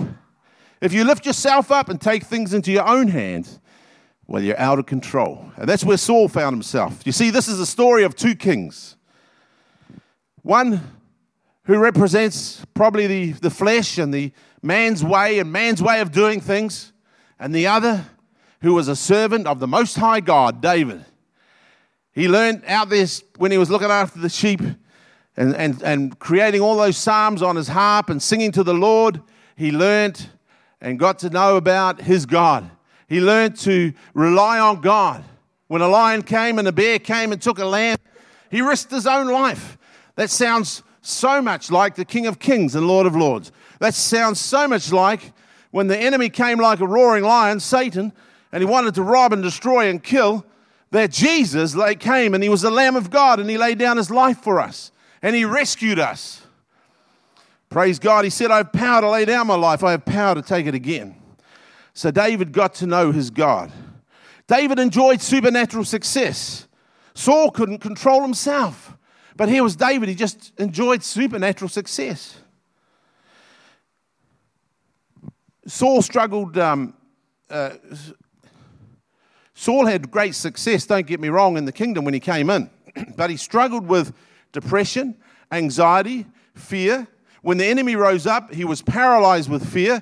If 0.80 0.94
you 0.94 1.04
lift 1.04 1.26
yourself 1.26 1.70
up 1.70 1.90
and 1.90 2.00
take 2.00 2.24
things 2.24 2.54
into 2.54 2.72
your 2.72 2.88
own 2.88 3.10
hands, 3.10 3.60
well, 4.26 4.42
you're 4.42 4.58
out 4.58 4.80
of 4.80 4.86
control. 4.86 5.52
And 5.58 5.68
that's 5.68 5.84
where 5.84 5.98
Saul 5.98 6.30
found 6.30 6.54
himself. 6.54 7.02
You 7.06 7.12
see, 7.12 7.30
this 7.30 7.50
is 7.50 7.60
a 7.60 7.66
story 7.66 8.04
of 8.04 8.16
two 8.16 8.36
kings. 8.36 8.96
One 10.44 10.80
who 11.64 11.78
represents 11.78 12.66
probably 12.74 13.08
the, 13.08 13.32
the 13.34 13.50
flesh 13.50 13.98
and 13.98 14.14
the 14.14 14.32
man's 14.62 15.04
way 15.04 15.40
and 15.40 15.52
man's 15.52 15.82
way 15.82 16.00
of 16.00 16.14
doing 16.14 16.40
things, 16.40 16.94
and 17.40 17.54
the 17.54 17.68
other 17.68 18.06
who 18.62 18.74
was 18.74 18.88
a 18.88 18.96
servant 18.96 19.48
of 19.48 19.60
the 19.60 19.68
Most 19.68 19.98
High 19.98 20.20
God, 20.20 20.62
David. 20.62 21.06
He 22.12 22.28
learned 22.28 22.64
out 22.66 22.90
this 22.90 23.24
when 23.38 23.52
he 23.52 23.58
was 23.58 23.70
looking 23.70 23.92
after 23.92 24.20
the 24.20 24.30
sheep 24.30 24.62
and, 25.36 25.56
and, 25.56 25.82
and 25.84 26.18
creating 26.18 26.62
all 26.62 26.76
those 26.76 26.98
psalms 26.98 27.44
on 27.44 27.56
his 27.56 27.68
harp 27.68 28.10
and 28.10 28.22
singing 28.22 28.52
to 28.54 28.64
the 28.64 28.74
Lord, 28.74 29.22
he 29.56 29.72
learned 29.72 30.28
and 30.82 30.98
got 30.98 31.20
to 31.20 31.30
know 31.30 31.58
about 31.58 32.02
his 32.02 32.26
God. 32.26 32.70
He 33.08 33.22
learned 33.22 33.56
to 33.60 33.94
rely 34.14 34.60
on 34.60 34.82
God. 34.82 35.24
When 35.68 35.82
a 35.82 35.88
lion 35.88 36.24
came 36.24 36.60
and 36.60 36.68
a 36.68 36.72
bear 36.72 36.98
came 36.98 37.32
and 37.32 37.42
took 37.42 37.60
a 37.60 37.66
lamb, 37.66 37.98
he 38.50 38.62
risked 38.62 38.92
his 38.92 39.06
own 39.06 39.28
life. 39.28 39.78
That 40.16 40.30
sounds 40.30 40.82
so 41.02 41.42
much 41.42 41.70
like 41.72 41.96
the 41.96 42.06
King 42.06 42.26
of 42.26 42.40
Kings 42.40 42.76
and 42.76 42.88
Lord 42.88 43.06
of 43.06 43.16
Lords. 43.16 43.52
That 43.80 43.94
sounds 43.94 44.40
so 44.40 44.68
much 44.68 44.92
like 44.92 45.34
when 45.72 45.88
the 45.88 45.98
enemy 45.98 46.30
came 46.30 46.60
like 46.60 46.80
a 46.80 46.88
roaring 46.88 47.24
lion, 47.24 47.60
Satan, 47.60 48.14
and 48.52 48.62
he 48.62 48.66
wanted 48.66 48.96
to 48.96 49.04
rob 49.04 49.34
and 49.34 49.44
destroy 49.44 49.90
and 49.90 50.02
kill, 50.04 50.46
that 50.92 51.12
Jesus 51.12 51.76
came 52.00 52.34
and 52.34 52.42
he 52.42 52.50
was 52.50 52.62
the 52.62 52.72
Lamb 52.72 52.96
of 52.96 53.10
God 53.10 53.40
and 53.40 53.50
he 53.50 53.58
laid 53.58 53.78
down 53.78 53.98
his 53.98 54.10
life 54.10 54.40
for 54.40 54.60
us 54.60 54.92
and 55.22 55.36
he 55.36 55.44
rescued 55.46 56.00
us. 56.00 56.42
Praise 57.70 58.00
God. 58.00 58.24
He 58.24 58.30
said, 58.30 58.52
I 58.52 58.58
have 58.58 58.72
power 58.72 59.02
to 59.02 59.10
lay 59.10 59.26
down 59.26 59.48
my 59.48 59.56
life, 59.56 59.84
I 59.84 59.92
have 59.92 60.06
power 60.06 60.36
to 60.36 60.42
take 60.42 60.66
it 60.66 60.76
again. 60.76 61.16
So 61.94 62.12
David 62.12 62.52
got 62.52 62.76
to 62.76 62.88
know 62.88 63.12
his 63.12 63.30
God. 63.30 63.72
David 64.48 64.80
enjoyed 64.80 65.22
supernatural 65.22 65.84
success. 65.84 66.68
Saul 67.14 67.52
couldn't 67.52 67.80
control 67.80 68.22
himself. 68.22 68.96
But 69.36 69.50
here 69.50 69.64
was 69.64 69.76
David, 69.76 70.08
he 70.08 70.16
just 70.16 70.54
enjoyed 70.58 71.04
supernatural 71.04 71.70
success. 71.70 72.40
Saul 75.68 76.02
struggled, 76.02 76.58
um, 76.58 76.94
uh, 77.50 77.72
Saul 79.54 79.86
had 79.86 80.10
great 80.10 80.34
success, 80.34 80.86
don't 80.86 81.06
get 81.06 81.20
me 81.20 81.28
wrong, 81.28 81.58
in 81.58 81.66
the 81.66 81.74
kingdom 81.74 82.06
when 82.06 82.14
he 82.14 82.22
came 82.22 82.50
in, 82.50 82.70
but 83.18 83.30
he 83.30 83.36
struggled 83.36 83.86
with 83.86 84.14
depression, 84.54 85.16
anxiety, 85.52 86.26
fear. 86.56 87.06
When 87.42 87.58
the 87.58 87.66
enemy 87.66 87.98
rose 87.98 88.26
up, 88.26 88.54
he 88.54 88.64
was 88.64 88.82
paralyzed 88.82 89.50
with 89.50 89.68
fear. 89.68 90.02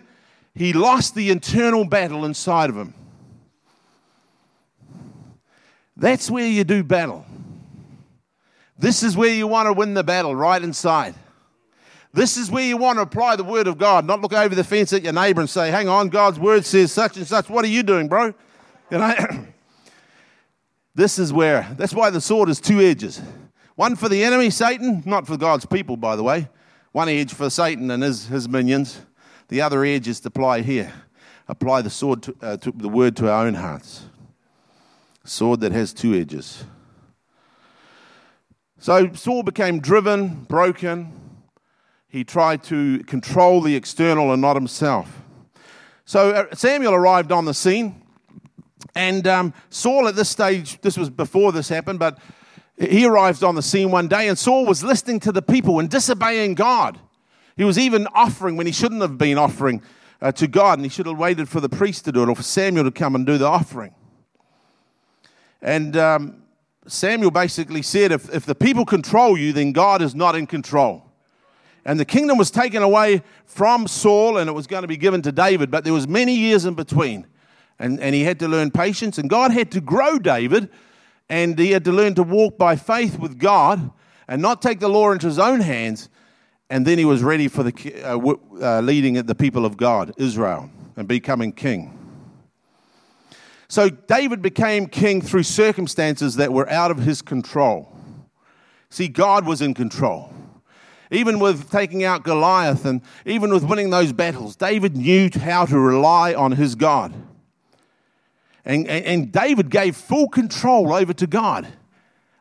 He 0.53 0.71
lost 0.71 1.15
the 1.15 1.31
internal 1.31 1.83
battle 1.83 2.25
inside 2.25 2.69
of 2.69 2.77
him. 2.77 2.93
That's 5.97 6.29
where 6.29 6.47
you 6.47 6.63
do 6.63 6.83
battle. 6.83 7.25
This 8.77 9.01
is 9.01 9.17
where 9.17 9.33
you 9.33 9.47
want 9.47 9.67
to 9.67 9.73
win 9.73 9.95
the 9.95 10.03
battle, 10.03 10.35
right 10.35 10.61
inside. 10.61 11.15
This 12.15 12.37
is 12.37 12.49
where 12.49 12.63
you 12.63 12.77
want 12.77 12.97
to 12.97 13.01
apply 13.01 13.35
the 13.35 13.43
word 13.43 13.67
of 13.67 13.77
God, 13.77 14.05
not 14.05 14.21
look 14.21 14.31
over 14.31 14.55
the 14.55 14.63
fence 14.63 14.93
at 14.93 15.03
your 15.03 15.11
neighbor 15.11 15.41
and 15.41 15.49
say, 15.49 15.69
Hang 15.69 15.89
on, 15.89 16.07
God's 16.07 16.39
word 16.39 16.65
says 16.65 16.93
such 16.93 17.17
and 17.17 17.27
such. 17.27 17.49
What 17.49 17.65
are 17.65 17.67
you 17.67 17.83
doing, 17.83 18.07
bro? 18.07 18.33
You 18.91 18.99
know? 18.99 19.47
this 20.95 21.17
is 21.19 21.33
where, 21.33 21.67
that's 21.75 21.93
why 21.93 22.11
the 22.11 22.21
sword 22.21 22.49
is 22.49 22.61
two 22.61 22.79
edges. 22.79 23.19
One 23.73 23.95
for 23.97 24.07
the 24.07 24.23
enemy, 24.23 24.51
Satan, 24.51 25.01
not 25.05 25.27
for 25.27 25.35
God's 25.35 25.65
people, 25.65 25.97
by 25.97 26.15
the 26.15 26.21
way. 26.23 26.47
One 26.93 27.09
edge 27.09 27.33
for 27.33 27.49
Satan 27.49 27.91
and 27.91 28.03
his, 28.03 28.27
his 28.27 28.47
minions. 28.47 29.01
The 29.49 29.61
other 29.61 29.83
edge 29.83 30.07
is 30.07 30.19
to 30.21 30.27
apply 30.27 30.61
here. 30.61 30.93
Apply 31.47 31.81
the 31.81 31.89
sword, 31.89 32.23
to, 32.23 32.35
uh, 32.41 32.57
to 32.57 32.71
the 32.71 32.87
word 32.87 33.17
to 33.17 33.29
our 33.29 33.47
own 33.47 33.55
hearts. 33.55 34.05
Sword 35.25 35.61
that 35.61 35.71
has 35.71 35.93
two 35.93 36.13
edges. 36.13 36.63
So 38.77 39.11
Saul 39.13 39.41
became 39.41 39.79
driven, 39.79 40.43
broken. 40.43 41.24
He 42.07 42.23
tried 42.23 42.63
to 42.63 42.99
control 43.03 43.61
the 43.61 43.75
external 43.75 44.31
and 44.31 44.41
not 44.41 44.55
himself. 44.55 45.21
So 46.05 46.31
uh, 46.31 46.55
Samuel 46.55 46.93
arrived 46.93 47.31
on 47.31 47.45
the 47.45 47.53
scene, 47.53 48.01
and 48.93 49.27
um, 49.27 49.53
Saul 49.69 50.07
at 50.07 50.15
this 50.15 50.29
stage, 50.29 50.79
this 50.81 50.97
was 50.97 51.09
before 51.09 51.51
this 51.51 51.67
happened, 51.67 51.99
but 51.99 52.19
he 52.77 53.05
arrived 53.05 53.43
on 53.43 53.55
the 53.55 53.61
scene 53.61 53.89
one 53.89 54.07
day, 54.07 54.27
and 54.27 54.37
Saul 54.37 54.65
was 54.65 54.83
listening 54.83 55.19
to 55.21 55.31
the 55.31 55.41
people 55.41 55.79
and 55.79 55.89
disobeying 55.89 56.55
God. 56.55 56.99
He 57.57 57.63
was 57.63 57.79
even 57.79 58.07
offering 58.13 58.57
when 58.57 58.67
he 58.67 58.73
shouldn't 58.73 59.01
have 59.01 59.17
been 59.17 59.37
offering 59.37 59.81
uh, 60.21 60.31
to 60.33 60.47
God, 60.47 60.77
and 60.77 60.85
he 60.85 60.89
should 60.89 61.05
have 61.05 61.17
waited 61.17 61.47
for 61.49 61.59
the 61.61 61.69
priest 61.69 62.05
to 62.05 62.11
do 62.11 62.23
it 62.23 62.29
or 62.29 62.35
for 62.35 62.43
Samuel 62.43 62.83
to 62.83 62.91
come 62.91 63.15
and 63.15 63.25
do 63.25 63.37
the 63.37 63.47
offering. 63.47 63.95
And 65.61 65.95
um, 65.97 66.43
Samuel 66.85 67.31
basically 67.31 67.81
said, 67.81 68.11
if, 68.11 68.33
if 68.33 68.45
the 68.45 68.55
people 68.55 68.85
control 68.85 69.37
you, 69.37 69.53
then 69.53 69.71
God 69.71 70.01
is 70.01 70.13
not 70.13 70.35
in 70.35 70.45
control. 70.45 71.04
And 71.85 71.99
the 71.99 72.05
kingdom 72.05 72.37
was 72.37 72.49
taken 72.49 72.81
away 72.81 73.21
from 73.45 73.87
Saul 73.87 74.37
and 74.37 74.49
it 74.49 74.53
was 74.53 74.65
going 74.65 74.81
to 74.81 74.87
be 74.87 74.97
given 74.97 75.21
to 75.21 75.31
David, 75.31 75.69
but 75.69 75.83
there 75.83 75.93
was 75.93 76.07
many 76.07 76.33
years 76.33 76.65
in 76.65 76.73
between. 76.73 77.27
And, 77.77 77.99
and 77.99 78.15
he 78.15 78.23
had 78.23 78.39
to 78.39 78.47
learn 78.47 78.71
patience, 78.71 79.17
and 79.17 79.29
God 79.29 79.51
had 79.51 79.69
to 79.71 79.81
grow 79.81 80.17
David 80.17 80.69
and 81.29 81.57
he 81.57 81.71
had 81.71 81.83
to 81.85 81.91
learn 81.91 82.15
to 82.15 82.23
walk 82.23 82.57
by 82.57 82.75
faith 82.75 83.19
with 83.19 83.39
God 83.39 83.91
and 84.27 84.41
not 84.41 84.61
take 84.61 84.79
the 84.79 84.87
law 84.87 85.11
into 85.11 85.27
his 85.27 85.39
own 85.39 85.59
hands. 85.59 86.09
And 86.69 86.85
then 86.85 86.97
he 86.97 87.05
was 87.05 87.23
ready 87.23 87.47
for 87.47 87.63
the 87.63 88.03
uh, 88.03 88.17
uh, 88.77 88.81
leading 88.81 89.13
the 89.13 89.35
people 89.35 89.65
of 89.65 89.77
God, 89.77 90.13
Israel, 90.17 90.69
and 90.95 91.07
becoming 91.07 91.51
king. 91.51 91.91
So 93.67 93.89
David 93.89 94.41
became 94.41 94.87
king 94.87 95.21
through 95.21 95.43
circumstances 95.43 96.35
that 96.35 96.53
were 96.53 96.69
out 96.69 96.91
of 96.91 96.99
his 96.99 97.21
control. 97.21 97.91
See, 98.89 99.07
God 99.07 99.45
was 99.45 99.61
in 99.61 99.73
control. 99.73 100.31
Even 101.15 101.39
with 101.39 101.71
taking 101.71 102.03
out 102.03 102.23
Goliath 102.23 102.85
and 102.85 103.01
even 103.25 103.51
with 103.51 103.63
winning 103.63 103.89
those 103.89 104.11
battles, 104.11 104.55
David 104.55 104.97
knew 104.97 105.29
how 105.33 105.65
to 105.65 105.79
rely 105.79 106.33
on 106.33 106.51
his 106.51 106.75
God. 106.75 107.13
And, 108.65 108.87
and, 108.87 109.05
and 109.05 109.31
David 109.31 109.69
gave 109.69 109.95
full 109.95 110.27
control 110.27 110.93
over 110.93 111.13
to 111.13 111.25
God. 111.25 111.67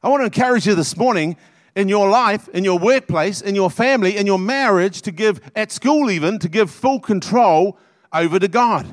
I 0.02 0.08
want 0.08 0.22
to 0.22 0.24
encourage 0.24 0.66
you 0.66 0.74
this 0.74 0.96
morning 0.96 1.36
in 1.76 1.88
your 1.88 2.08
life, 2.08 2.48
in 2.48 2.64
your 2.64 2.78
workplace, 2.78 3.40
in 3.40 3.54
your 3.54 3.70
family, 3.70 4.16
in 4.16 4.26
your 4.26 4.38
marriage, 4.38 5.02
to 5.02 5.12
give, 5.12 5.40
at 5.54 5.70
school 5.70 6.10
even, 6.10 6.38
to 6.40 6.48
give 6.48 6.70
full 6.70 6.98
control 6.98 7.78
over 8.12 8.38
to 8.38 8.48
God. 8.48 8.86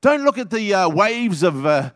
Don't 0.00 0.24
look 0.24 0.38
at 0.38 0.50
the 0.50 0.74
uh, 0.74 0.88
waves 0.88 1.42
of 1.42 1.66
uh, 1.66 1.90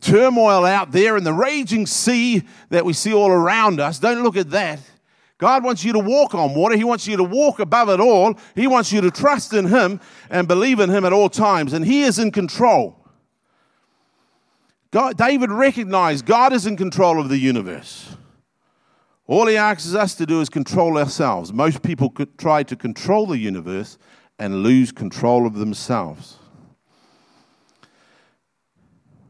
turmoil 0.00 0.64
out 0.64 0.92
there 0.92 1.16
and 1.16 1.26
the 1.26 1.32
raging 1.32 1.86
sea 1.86 2.42
that 2.70 2.84
we 2.84 2.92
see 2.92 3.12
all 3.12 3.30
around 3.30 3.80
us. 3.80 3.98
Don't 3.98 4.22
look 4.22 4.36
at 4.36 4.50
that. 4.50 4.80
God 5.42 5.64
wants 5.64 5.84
you 5.84 5.92
to 5.94 5.98
walk 5.98 6.36
on 6.36 6.54
water. 6.54 6.76
He 6.76 6.84
wants 6.84 7.08
you 7.08 7.16
to 7.16 7.24
walk 7.24 7.58
above 7.58 7.88
it 7.88 7.98
all. 7.98 8.38
He 8.54 8.68
wants 8.68 8.92
you 8.92 9.00
to 9.00 9.10
trust 9.10 9.52
in 9.52 9.66
Him 9.66 9.98
and 10.30 10.46
believe 10.46 10.78
in 10.78 10.88
Him 10.88 11.04
at 11.04 11.12
all 11.12 11.28
times. 11.28 11.72
And 11.72 11.84
He 11.84 12.02
is 12.02 12.20
in 12.20 12.30
control. 12.30 13.04
God, 14.92 15.16
David 15.16 15.50
recognized 15.50 16.26
God 16.26 16.52
is 16.52 16.64
in 16.64 16.76
control 16.76 17.20
of 17.20 17.28
the 17.28 17.38
universe. 17.38 18.14
All 19.26 19.48
he 19.48 19.56
asks 19.56 19.96
us 19.96 20.14
to 20.14 20.26
do 20.26 20.40
is 20.40 20.48
control 20.48 20.96
ourselves. 20.96 21.52
Most 21.52 21.82
people 21.82 22.14
try 22.38 22.62
to 22.62 22.76
control 22.76 23.26
the 23.26 23.38
universe 23.38 23.98
and 24.38 24.62
lose 24.62 24.92
control 24.92 25.44
of 25.44 25.54
themselves. 25.54 26.36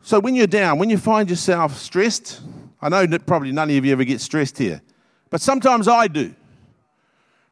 So 0.02 0.20
when 0.20 0.34
you're 0.34 0.46
down, 0.46 0.78
when 0.78 0.90
you 0.90 0.98
find 0.98 1.30
yourself 1.30 1.78
stressed, 1.78 2.42
I 2.82 2.90
know 2.90 3.06
that 3.06 3.24
probably 3.24 3.52
none 3.52 3.70
of 3.70 3.82
you 3.86 3.92
ever 3.92 4.04
get 4.04 4.20
stressed 4.20 4.58
here, 4.58 4.82
but 5.32 5.40
sometimes 5.40 5.88
I 5.88 6.06
do. 6.06 6.32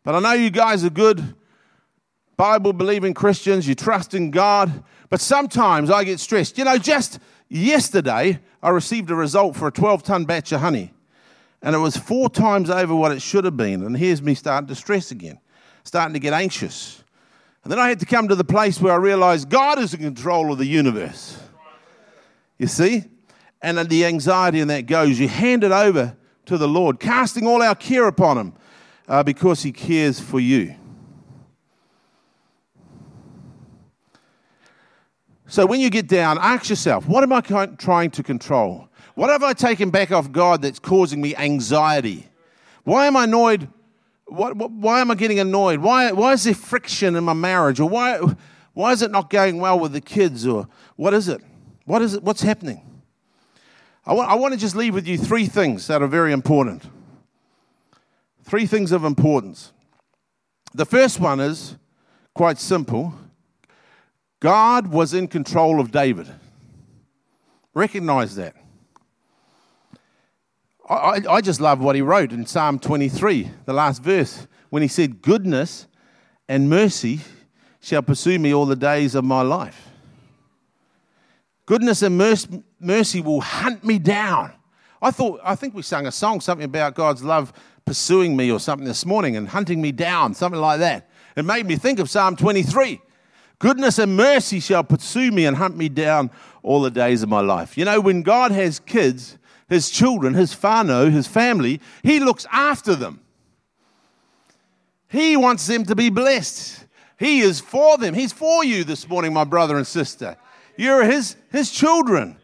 But 0.04 0.14
I 0.14 0.20
know 0.20 0.32
you 0.34 0.50
guys 0.50 0.84
are 0.84 0.90
good 0.90 1.34
Bible 2.36 2.72
believing 2.72 3.12
Christians, 3.12 3.68
you 3.68 3.74
trust 3.74 4.14
in 4.14 4.30
God, 4.30 4.84
but 5.10 5.20
sometimes 5.20 5.90
I 5.90 6.04
get 6.04 6.20
stressed. 6.20 6.56
You 6.56 6.64
know, 6.64 6.78
just 6.78 7.18
Yesterday, 7.50 8.38
I 8.62 8.68
received 8.68 9.10
a 9.10 9.14
result 9.16 9.56
for 9.56 9.66
a 9.66 9.72
12 9.72 10.04
ton 10.04 10.24
batch 10.24 10.52
of 10.52 10.60
honey, 10.60 10.94
and 11.60 11.74
it 11.74 11.78
was 11.78 11.96
four 11.96 12.30
times 12.30 12.70
over 12.70 12.94
what 12.94 13.10
it 13.10 13.20
should 13.20 13.44
have 13.44 13.56
been. 13.56 13.84
And 13.84 13.96
here's 13.96 14.22
me 14.22 14.36
starting 14.36 14.68
to 14.68 14.76
stress 14.76 15.10
again, 15.10 15.40
starting 15.82 16.14
to 16.14 16.20
get 16.20 16.32
anxious. 16.32 17.02
And 17.64 17.72
then 17.72 17.80
I 17.80 17.88
had 17.88 17.98
to 18.00 18.06
come 18.06 18.28
to 18.28 18.36
the 18.36 18.44
place 18.44 18.80
where 18.80 18.92
I 18.92 18.96
realized 18.96 19.50
God 19.50 19.80
is 19.80 19.92
in 19.92 20.00
control 20.00 20.52
of 20.52 20.58
the 20.58 20.64
universe. 20.64 21.38
You 22.56 22.68
see? 22.68 23.04
And 23.60 23.76
the 23.78 24.04
anxiety 24.06 24.60
and 24.60 24.70
that 24.70 24.86
goes. 24.86 25.18
You 25.18 25.26
hand 25.28 25.64
it 25.64 25.72
over 25.72 26.16
to 26.50 26.58
the 26.58 26.66
Lord, 26.66 26.98
casting 26.98 27.46
all 27.46 27.62
our 27.62 27.76
care 27.76 28.08
upon 28.08 28.36
Him 28.36 28.52
uh, 29.06 29.22
because 29.22 29.62
He 29.62 29.70
cares 29.70 30.18
for 30.18 30.40
you. 30.40 30.74
So 35.46 35.64
when 35.64 35.78
you 35.78 35.90
get 35.90 36.08
down, 36.08 36.38
ask 36.40 36.68
yourself, 36.68 37.06
what 37.06 37.22
am 37.22 37.32
I 37.32 37.40
trying 37.40 38.10
to 38.10 38.22
control? 38.24 38.88
What 39.14 39.30
have 39.30 39.44
I 39.44 39.52
taken 39.52 39.90
back 39.90 40.10
off 40.10 40.32
God 40.32 40.62
that's 40.62 40.80
causing 40.80 41.20
me 41.20 41.36
anxiety? 41.36 42.26
Why 42.82 43.06
am 43.06 43.16
I 43.16 43.24
annoyed? 43.24 43.68
What, 44.26 44.56
why 44.56 45.00
am 45.00 45.12
I 45.12 45.14
getting 45.14 45.38
annoyed? 45.38 45.78
Why, 45.78 46.10
why 46.10 46.32
is 46.32 46.42
there 46.42 46.54
friction 46.54 47.14
in 47.14 47.22
my 47.22 47.32
marriage? 47.32 47.78
Or 47.78 47.88
why, 47.88 48.20
why 48.72 48.90
is 48.90 49.02
it 49.02 49.12
not 49.12 49.30
going 49.30 49.60
well 49.60 49.78
with 49.78 49.92
the 49.92 50.00
kids? 50.00 50.48
Or 50.48 50.66
what 50.96 51.14
is 51.14 51.28
it? 51.28 51.42
What 51.84 52.02
is 52.02 52.14
it? 52.14 52.24
What's 52.24 52.42
happening? 52.42 52.89
I 54.04 54.14
want, 54.14 54.30
I 54.30 54.34
want 54.34 54.54
to 54.54 54.60
just 54.60 54.74
leave 54.74 54.94
with 54.94 55.06
you 55.06 55.18
three 55.18 55.46
things 55.46 55.86
that 55.88 56.02
are 56.02 56.06
very 56.06 56.32
important. 56.32 56.82
Three 58.44 58.66
things 58.66 58.92
of 58.92 59.04
importance. 59.04 59.72
The 60.74 60.86
first 60.86 61.20
one 61.20 61.40
is 61.40 61.76
quite 62.34 62.58
simple 62.58 63.14
God 64.40 64.86
was 64.86 65.12
in 65.12 65.28
control 65.28 65.80
of 65.80 65.90
David. 65.90 66.26
Recognize 67.74 68.36
that. 68.36 68.56
I, 70.88 71.20
I, 71.28 71.40
just 71.40 71.60
love 71.60 71.80
what 71.80 71.94
he 71.94 72.02
wrote 72.02 72.32
in 72.32 72.46
Psalm 72.46 72.80
23, 72.80 73.48
the 73.66 73.72
last 73.72 74.02
verse, 74.02 74.48
when 74.70 74.82
he 74.82 74.88
said, 74.88 75.22
Goodness 75.22 75.86
and 76.48 76.68
mercy 76.68 77.20
shall 77.80 78.02
pursue 78.02 78.38
me 78.40 78.52
all 78.52 78.66
the 78.66 78.74
days 78.74 79.14
of 79.14 79.24
my 79.24 79.42
life. 79.42 79.89
Goodness 81.70 82.02
and 82.02 82.18
mercy 82.80 83.20
will 83.20 83.40
hunt 83.40 83.84
me 83.84 84.00
down. 84.00 84.50
I 85.00 85.12
thought, 85.12 85.38
I 85.44 85.54
think 85.54 85.72
we 85.72 85.82
sang 85.82 86.04
a 86.04 86.10
song, 86.10 86.40
something 86.40 86.64
about 86.64 86.96
God's 86.96 87.22
love 87.22 87.52
pursuing 87.84 88.36
me 88.36 88.50
or 88.50 88.58
something 88.58 88.88
this 88.88 89.06
morning 89.06 89.36
and 89.36 89.48
hunting 89.48 89.80
me 89.80 89.92
down, 89.92 90.34
something 90.34 90.60
like 90.60 90.80
that. 90.80 91.08
It 91.36 91.44
made 91.44 91.66
me 91.66 91.76
think 91.76 92.00
of 92.00 92.10
Psalm 92.10 92.34
23. 92.34 93.00
Goodness 93.60 94.00
and 94.00 94.16
mercy 94.16 94.58
shall 94.58 94.82
pursue 94.82 95.30
me 95.30 95.46
and 95.46 95.56
hunt 95.56 95.76
me 95.76 95.88
down 95.88 96.32
all 96.64 96.82
the 96.82 96.90
days 96.90 97.22
of 97.22 97.28
my 97.28 97.40
life. 97.40 97.78
You 97.78 97.84
know, 97.84 98.00
when 98.00 98.22
God 98.22 98.50
has 98.50 98.80
kids, 98.80 99.38
his 99.68 99.90
children, 99.90 100.34
his 100.34 100.52
whānau, 100.52 101.08
his 101.08 101.28
family, 101.28 101.80
he 102.02 102.18
looks 102.18 102.48
after 102.50 102.96
them. 102.96 103.20
He 105.06 105.36
wants 105.36 105.68
them 105.68 105.84
to 105.84 105.94
be 105.94 106.10
blessed. 106.10 106.84
He 107.16 107.42
is 107.42 107.60
for 107.60 107.96
them. 107.96 108.12
He's 108.12 108.32
for 108.32 108.64
you 108.64 108.82
this 108.82 109.08
morning, 109.08 109.32
my 109.32 109.44
brother 109.44 109.76
and 109.76 109.86
sister. 109.86 110.36
You're 110.76 111.04
his, 111.04 111.36
his 111.50 111.70
children. 111.70 112.36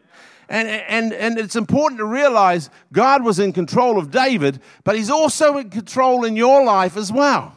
And, 0.49 0.67
and, 0.67 1.13
and 1.13 1.37
it's 1.37 1.55
important 1.55 1.99
to 1.99 2.05
realize 2.05 2.69
God 2.93 3.23
was 3.23 3.39
in 3.39 3.51
control 3.51 3.97
of 3.97 4.11
David, 4.11 4.61
but 4.83 4.95
he's 4.95 5.09
also 5.09 5.57
in 5.57 5.69
control 5.69 6.23
in 6.23 6.35
your 6.35 6.63
life 6.63 6.95
as 6.95 7.11
well. 7.11 7.53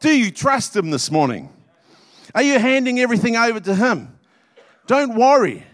Do 0.00 0.16
you 0.16 0.30
trust 0.30 0.76
him 0.76 0.90
this 0.90 1.10
morning? 1.10 1.50
Are 2.34 2.42
you 2.42 2.58
handing 2.58 2.98
everything 2.98 3.36
over 3.36 3.60
to 3.60 3.74
Him? 3.74 4.18
Don't 4.86 5.14
worry 5.14 5.64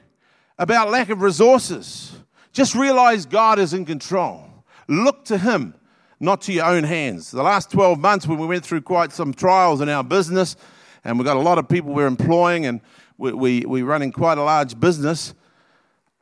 about 0.58 0.90
lack 0.90 1.08
of 1.08 1.22
resources. 1.22 2.12
Just 2.52 2.74
realize 2.74 3.24
God 3.24 3.58
is 3.58 3.72
in 3.72 3.86
control. 3.86 4.44
Look 4.86 5.24
to 5.26 5.38
Him, 5.38 5.74
not 6.18 6.42
to 6.42 6.52
your 6.52 6.66
own 6.66 6.84
hands. 6.84 7.30
The 7.30 7.42
last 7.42 7.70
12 7.70 7.98
months, 7.98 8.26
when 8.26 8.38
we 8.38 8.46
went 8.46 8.64
through 8.64 8.82
quite 8.82 9.12
some 9.12 9.32
trials 9.32 9.80
in 9.80 9.88
our 9.88 10.04
business, 10.04 10.56
and 11.02 11.18
we've 11.18 11.24
got 11.24 11.38
a 11.38 11.40
lot 11.40 11.56
of 11.56 11.66
people 11.66 11.94
we're 11.94 12.06
employing, 12.06 12.66
and 12.66 12.82
we, 13.20 13.32
we, 13.32 13.64
we're 13.66 13.84
running 13.84 14.12
quite 14.12 14.38
a 14.38 14.42
large 14.42 14.80
business, 14.80 15.34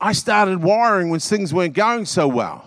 I 0.01 0.13
started 0.13 0.63
worrying 0.63 1.11
when 1.11 1.21
things 1.21 1.55
weren't 1.55 1.75
going 1.75 2.05
so 2.05 2.27
well. 2.29 2.65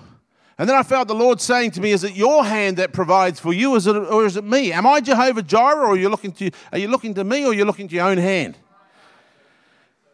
And 0.58 0.70
then 0.70 0.76
I 0.76 0.84
felt 0.84 1.08
the 1.08 1.16
Lord 1.16 1.42
saying 1.42 1.72
to 1.72 1.82
me, 1.82 1.92
Is 1.92 2.04
it 2.04 2.14
your 2.14 2.46
hand 2.46 2.78
that 2.78 2.94
provides 2.94 3.40
for 3.40 3.52
you, 3.52 3.76
is 3.76 3.88
it, 3.88 3.96
or 3.96 4.26
is 4.26 4.38
it 4.38 4.44
me? 4.44 4.72
Am 4.72 4.88
I 4.88 5.02
Jehovah 5.02 5.42
Jireh, 5.42 5.82
or 5.82 5.92
are 5.92 5.98
you 5.98 6.10
looking 6.10 6.32
to, 6.34 6.52
are 6.72 6.78
you 6.78 6.88
looking 6.88 7.14
to 7.16 7.24
me, 7.24 7.44
or 7.44 7.50
are 7.50 7.54
you 7.54 7.66
looking 7.66 7.88
to 7.88 7.96
your 7.96 8.08
own 8.08 8.18
hand? 8.18 8.58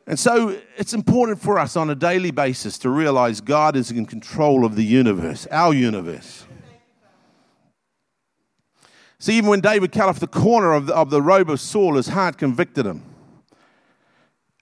And 0.08 0.18
so 0.18 0.58
it's 0.78 0.94
important 0.94 1.42
for 1.42 1.60
us 1.60 1.76
on 1.76 1.90
a 1.90 1.96
daily 1.96 2.32
basis 2.32 2.78
to 2.80 2.90
realize 2.90 3.42
God 3.42 3.76
is 3.76 3.92
in 3.92 4.06
control 4.06 4.64
of 4.64 4.76
the 4.76 4.86
universe, 4.86 5.48
our 5.52 5.74
universe. 5.74 6.46
See, 9.20 9.38
even 9.38 9.50
when 9.50 9.60
David 9.60 9.92
cut 9.92 10.08
off 10.08 10.20
the 10.20 10.28
corner 10.28 10.74
of 10.74 10.86
the, 10.88 10.96
of 10.96 11.10
the 11.10 11.22
robe 11.22 11.50
of 11.50 11.60
Saul, 11.60 11.96
his 11.96 12.08
heart 12.08 12.38
convicted 12.38 12.86
him. 12.86 13.04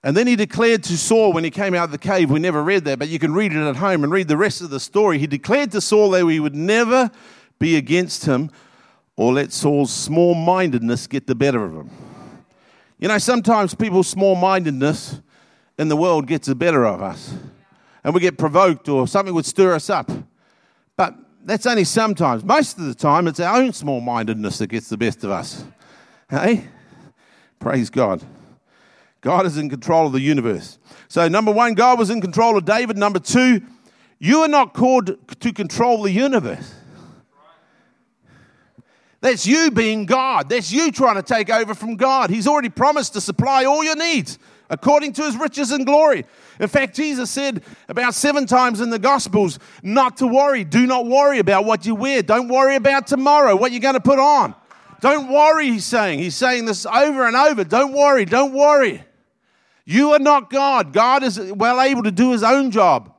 And 0.06 0.16
then 0.16 0.28
he 0.28 0.36
declared 0.36 0.84
to 0.84 0.96
Saul 0.96 1.32
when 1.32 1.42
he 1.42 1.50
came 1.50 1.74
out 1.74 1.86
of 1.86 1.90
the 1.90 1.98
cave, 1.98 2.30
we 2.30 2.38
never 2.38 2.62
read 2.62 2.84
that, 2.84 3.00
but 3.00 3.08
you 3.08 3.18
can 3.18 3.34
read 3.34 3.52
it 3.52 3.58
at 3.58 3.74
home 3.74 4.04
and 4.04 4.12
read 4.12 4.28
the 4.28 4.36
rest 4.36 4.60
of 4.60 4.70
the 4.70 4.78
story. 4.78 5.18
He 5.18 5.26
declared 5.26 5.72
to 5.72 5.80
Saul 5.80 6.10
that 6.10 6.24
he 6.28 6.38
would 6.38 6.54
never 6.54 7.10
be 7.58 7.74
against 7.74 8.24
him 8.24 8.52
or 9.16 9.32
let 9.32 9.52
Saul's 9.52 9.92
small 9.92 10.36
mindedness 10.36 11.08
get 11.08 11.26
the 11.26 11.34
better 11.34 11.64
of 11.64 11.72
him. 11.72 11.90
You 13.00 13.08
know, 13.08 13.18
sometimes 13.18 13.74
people's 13.74 14.06
small 14.06 14.36
mindedness 14.36 15.20
in 15.76 15.88
the 15.88 15.96
world 15.96 16.28
gets 16.28 16.46
the 16.46 16.54
better 16.54 16.86
of 16.86 17.02
us, 17.02 17.34
and 18.04 18.14
we 18.14 18.20
get 18.20 18.38
provoked 18.38 18.88
or 18.88 19.08
something 19.08 19.34
would 19.34 19.44
stir 19.44 19.74
us 19.74 19.90
up. 19.90 20.08
But 20.96 21.16
that's 21.44 21.66
only 21.66 21.82
sometimes. 21.82 22.44
Most 22.44 22.78
of 22.78 22.84
the 22.84 22.94
time, 22.94 23.26
it's 23.26 23.40
our 23.40 23.60
own 23.60 23.72
small 23.72 24.00
mindedness 24.00 24.58
that 24.58 24.68
gets 24.68 24.88
the 24.88 24.96
best 24.96 25.24
of 25.24 25.32
us. 25.32 25.64
Hey? 26.30 26.68
Praise 27.58 27.90
God. 27.90 28.22
God 29.26 29.44
is 29.44 29.56
in 29.56 29.68
control 29.68 30.06
of 30.06 30.12
the 30.12 30.20
universe. 30.20 30.78
So, 31.08 31.26
number 31.26 31.50
one, 31.50 31.74
God 31.74 31.98
was 31.98 32.10
in 32.10 32.20
control 32.20 32.56
of 32.56 32.64
David. 32.64 32.96
Number 32.96 33.18
two, 33.18 33.60
you 34.20 34.42
are 34.42 34.48
not 34.48 34.72
called 34.72 35.16
to 35.40 35.52
control 35.52 36.02
the 36.02 36.12
universe. 36.12 36.72
That's 39.20 39.44
you 39.44 39.72
being 39.72 40.06
God. 40.06 40.48
That's 40.48 40.70
you 40.70 40.92
trying 40.92 41.16
to 41.16 41.24
take 41.24 41.50
over 41.50 41.74
from 41.74 41.96
God. 41.96 42.30
He's 42.30 42.46
already 42.46 42.68
promised 42.68 43.14
to 43.14 43.20
supply 43.20 43.64
all 43.64 43.82
your 43.82 43.96
needs 43.96 44.38
according 44.70 45.14
to 45.14 45.22
his 45.24 45.36
riches 45.36 45.72
and 45.72 45.84
glory. 45.84 46.24
In 46.60 46.68
fact, 46.68 46.94
Jesus 46.94 47.28
said 47.28 47.64
about 47.88 48.14
seven 48.14 48.46
times 48.46 48.80
in 48.80 48.90
the 48.90 48.98
Gospels 49.00 49.58
not 49.82 50.18
to 50.18 50.28
worry. 50.28 50.62
Do 50.62 50.86
not 50.86 51.04
worry 51.04 51.40
about 51.40 51.64
what 51.64 51.84
you 51.84 51.96
wear. 51.96 52.22
Don't 52.22 52.46
worry 52.46 52.76
about 52.76 53.08
tomorrow, 53.08 53.56
what 53.56 53.72
you're 53.72 53.80
going 53.80 53.94
to 53.94 54.00
put 54.00 54.20
on. 54.20 54.54
Don't 55.00 55.28
worry, 55.28 55.66
he's 55.72 55.84
saying. 55.84 56.20
He's 56.20 56.36
saying 56.36 56.66
this 56.66 56.86
over 56.86 57.26
and 57.26 57.34
over. 57.34 57.64
Don't 57.64 57.92
worry, 57.92 58.24
don't 58.24 58.52
worry. 58.52 59.02
You 59.86 60.12
are 60.12 60.18
not 60.18 60.50
God. 60.50 60.92
God 60.92 61.22
is 61.22 61.40
well 61.40 61.80
able 61.80 62.02
to 62.02 62.10
do 62.10 62.32
his 62.32 62.42
own 62.42 62.72
job. 62.72 63.14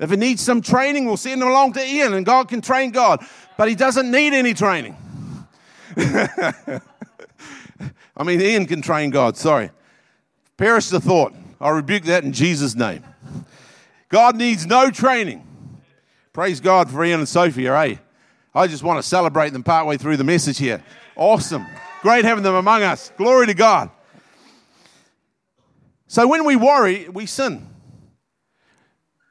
If 0.00 0.10
he 0.10 0.16
needs 0.16 0.42
some 0.42 0.62
training, 0.62 1.06
we'll 1.06 1.16
send 1.16 1.40
him 1.40 1.48
along 1.48 1.74
to 1.74 1.86
Ian 1.86 2.14
and 2.14 2.26
God 2.26 2.48
can 2.48 2.60
train 2.60 2.90
God. 2.90 3.24
But 3.56 3.68
he 3.68 3.74
doesn't 3.74 4.10
need 4.10 4.32
any 4.32 4.54
training. 4.54 4.96
I 5.96 6.80
mean, 8.24 8.40
Ian 8.40 8.66
can 8.66 8.82
train 8.82 9.10
God, 9.10 9.36
sorry. 9.36 9.70
Perish 10.56 10.88
the 10.88 11.00
thought. 11.00 11.34
I 11.60 11.70
rebuke 11.70 12.04
that 12.04 12.24
in 12.24 12.32
Jesus' 12.32 12.74
name. 12.74 13.04
God 14.08 14.36
needs 14.36 14.66
no 14.66 14.90
training. 14.90 15.46
Praise 16.32 16.60
God 16.60 16.90
for 16.90 17.04
Ian 17.04 17.20
and 17.20 17.28
Sophia, 17.28 17.74
eh? 17.74 17.96
I 18.54 18.66
just 18.66 18.82
want 18.82 18.98
to 18.98 19.02
celebrate 19.02 19.50
them 19.50 19.62
partway 19.62 19.98
through 19.98 20.16
the 20.16 20.24
message 20.24 20.58
here. 20.58 20.82
Awesome. 21.14 21.66
Great 22.02 22.24
having 22.24 22.44
them 22.44 22.54
among 22.54 22.82
us. 22.82 23.12
Glory 23.16 23.46
to 23.46 23.54
God. 23.54 23.90
So 26.08 26.26
when 26.26 26.44
we 26.44 26.56
worry, 26.56 27.08
we 27.08 27.26
sin. 27.26 27.66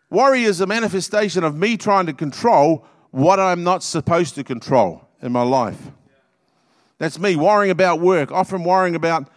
Worry 0.10 0.44
is 0.44 0.62
a 0.62 0.68
manifestation 0.68 1.44
of 1.44 1.58
me 1.58 1.78
trying 1.78 2.06
to 2.06 2.14
control 2.14 2.86
what 3.12 3.40
I'm 3.40 3.64
not 3.64 3.82
supposed 3.82 4.36
to 4.36 4.44
control 4.44 5.08
in 5.22 5.32
my 5.32 5.42
life. 5.42 5.80
That's 6.98 7.20
me 7.20 7.36
worrying 7.36 7.72
about 7.72 8.00
work, 8.00 8.32
often 8.32 8.64
worrying 8.64 8.96
about 8.96 9.30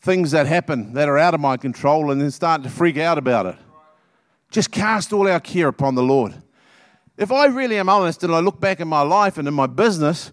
things 0.00 0.32
that 0.32 0.46
happen 0.46 0.92
that 0.92 1.08
are 1.08 1.18
out 1.18 1.34
of 1.34 1.40
my 1.40 1.56
control 1.56 2.10
and 2.10 2.20
then 2.20 2.30
starting 2.30 2.64
to 2.64 2.70
freak 2.70 2.98
out 2.98 3.16
about 3.16 3.46
it. 3.46 3.56
Just 4.50 4.70
cast 4.70 5.12
all 5.12 5.26
our 5.26 5.40
care 5.40 5.68
upon 5.68 5.94
the 5.94 6.02
Lord. 6.02 6.34
If 7.16 7.32
I 7.32 7.46
really 7.46 7.78
am 7.78 7.88
honest 7.88 8.22
and 8.22 8.34
I 8.34 8.40
look 8.40 8.60
back 8.60 8.80
in 8.80 8.88
my 8.88 9.02
life 9.02 9.38
and 9.38 9.48
in 9.48 9.54
my 9.54 9.66
business, 9.66 10.32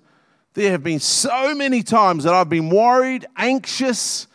there 0.54 0.72
have 0.72 0.84
been 0.84 1.00
so 1.00 1.56
many 1.56 1.84
times 1.84 2.26
that 2.26 2.34
I've 2.34 2.50
been 2.50 2.70
worried, 2.70 3.26
anxious, 3.38 4.28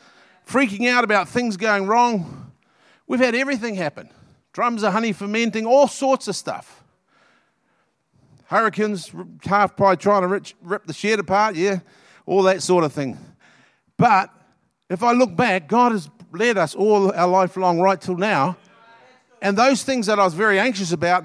freaking 0.47 0.89
out 0.89 1.05
about 1.05 1.29
things 1.29 1.57
going 1.57 1.87
wrong. 1.87 2.53
We've 3.07 3.21
had 3.21 3.35
everything 3.35 3.75
happen 3.75 4.11
drums 4.57 4.83
of 4.83 4.91
honey 4.91 5.13
fermenting, 5.13 5.67
all 5.67 5.87
sorts 5.87 6.29
of 6.29 6.35
stuff. 6.35 6.83
Hurricanes, 8.47 9.13
half 9.45 9.77
probably 9.77 9.99
trying 9.99 10.23
to 10.23 10.29
rip, 10.29 10.47
rip 10.63 10.87
the 10.87 10.95
shed 10.95 11.19
apart, 11.19 11.57
yeah, 11.57 11.81
all 12.25 12.43
that 12.45 12.63
sort 12.63 12.83
of 12.83 12.91
thing. 12.91 13.19
But 13.99 14.31
if 14.89 15.03
I 15.03 15.13
look 15.13 15.37
back, 15.37 15.69
God 15.69 15.93
has 15.93 16.09
led 16.33 16.57
us 16.57 16.75
all 16.75 17.13
our 17.13 17.29
life 17.29 17.55
long 17.59 17.81
right 17.81 18.01
till 18.01 18.17
now. 18.17 18.57
And 19.43 19.59
those 19.59 19.83
things 19.83 20.07
that 20.07 20.19
I 20.19 20.25
was 20.25 20.33
very 20.33 20.59
anxious 20.59 20.91
about, 20.91 21.25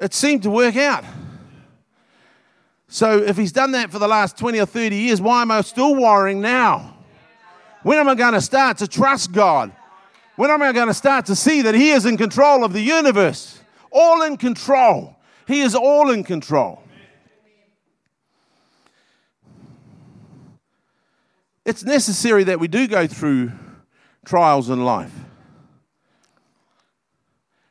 it 0.00 0.14
seemed 0.14 0.44
to 0.44 0.50
work 0.50 0.76
out. 0.76 1.04
So 2.86 3.18
if 3.18 3.36
He's 3.36 3.50
done 3.50 3.72
that 3.72 3.90
for 3.90 3.98
the 3.98 4.06
last 4.06 4.38
20 4.38 4.60
or 4.60 4.66
30 4.66 4.94
years, 4.94 5.20
why 5.20 5.42
am 5.42 5.50
I 5.50 5.62
still 5.62 5.96
worrying 5.96 6.40
now? 6.40 6.97
When 7.82 7.98
am 7.98 8.08
I 8.08 8.14
going 8.14 8.34
to 8.34 8.40
start 8.40 8.78
to 8.78 8.88
trust 8.88 9.32
God? 9.32 9.72
When 10.36 10.50
am 10.50 10.62
I 10.62 10.72
going 10.72 10.88
to 10.88 10.94
start 10.94 11.26
to 11.26 11.36
see 11.36 11.62
that 11.62 11.74
He 11.74 11.90
is 11.90 12.06
in 12.06 12.16
control 12.16 12.64
of 12.64 12.72
the 12.72 12.80
universe? 12.80 13.60
All 13.90 14.22
in 14.22 14.36
control. 14.36 15.16
He 15.46 15.60
is 15.60 15.74
all 15.74 16.10
in 16.10 16.24
control. 16.24 16.82
It's 21.64 21.84
necessary 21.84 22.44
that 22.44 22.60
we 22.60 22.66
do 22.66 22.88
go 22.88 23.06
through 23.06 23.52
trials 24.24 24.70
in 24.70 24.84
life. 24.84 25.12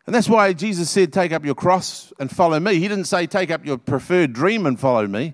And 0.06 0.16
that's 0.16 0.30
why 0.30 0.54
Jesus 0.54 0.90
said, 0.90 1.12
Take 1.12 1.34
up 1.34 1.44
your 1.44 1.54
cross 1.54 2.14
and 2.20 2.32
follow 2.32 2.60
me. 2.60 2.76
He 2.76 2.88
didn't 2.88 3.06
say, 3.06 3.28
Take 3.28 3.52
up 3.52 3.66
your 3.66 3.78
preferred 3.78 4.34
dream 4.34 4.66
and 4.66 4.80
follow 4.80 5.06
me. 5.06 5.34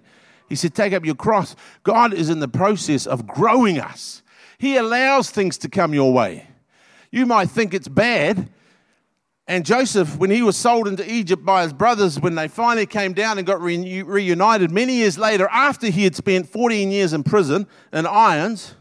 He 0.50 0.56
said, 0.56 0.74
Take 0.74 0.94
up 0.94 1.06
your 1.06 1.16
cross. 1.16 1.56
God 1.84 2.14
is 2.14 2.30
in 2.30 2.40
the 2.40 2.48
process 2.48 3.06
of 3.06 3.28
growing 3.28 3.80
us, 3.80 4.23
He 4.64 4.78
allows 4.78 5.30
things 5.30 5.58
to 5.58 5.68
come 5.68 5.94
your 5.94 6.14
way. 6.14 6.48
You 7.12 7.26
might 7.26 7.50
think 7.50 7.74
it's 7.74 7.90
bad. 7.90 8.48
And 9.46 9.66
Joseph, 9.66 10.16
when 10.18 10.32
he 10.32 10.42
was 10.42 10.56
sold 10.56 10.88
into 10.88 11.04
Egypt 11.12 11.44
by 11.44 11.64
his 11.64 11.74
brothers, 11.74 12.18
when 12.18 12.36
they 12.36 12.48
finally 12.48 12.86
came 12.86 13.12
down 13.12 13.38
and 13.38 13.46
got 13.46 13.62
re- 13.62 14.04
reunited 14.04 14.72
many 14.72 14.94
years 14.94 15.18
later, 15.18 15.50
after 15.52 15.88
he 15.88 16.06
had 16.06 16.16
spent 16.16 16.48
14 16.48 16.92
years 16.92 17.12
in 17.12 17.24
prison 17.24 17.68
in 17.92 18.06
irons, 18.06 18.76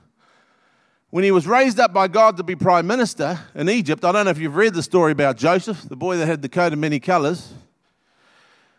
when 1.11 1.25
he 1.25 1.33
was 1.33 1.49
raised 1.49 1.81
up 1.81 1.92
by 1.92 2.07
God 2.07 2.37
to 2.37 2.45
be 2.45 2.55
prime 2.55 2.87
minister 2.87 3.40
in 3.57 3.68
Egypt, 3.68 4.05
I 4.05 4.12
don't 4.12 4.27
know 4.27 4.31
if 4.31 4.38
you've 4.38 4.55
read 4.55 4.75
the 4.75 4.85
story 4.85 5.11
about 5.11 5.37
Joseph, 5.37 5.83
the 5.88 5.97
boy 5.97 6.16
that 6.18 6.27
had 6.27 6.42
the 6.42 6.49
coat 6.49 6.73
of 6.73 6.79
many 6.79 7.01
colors. 7.01 7.53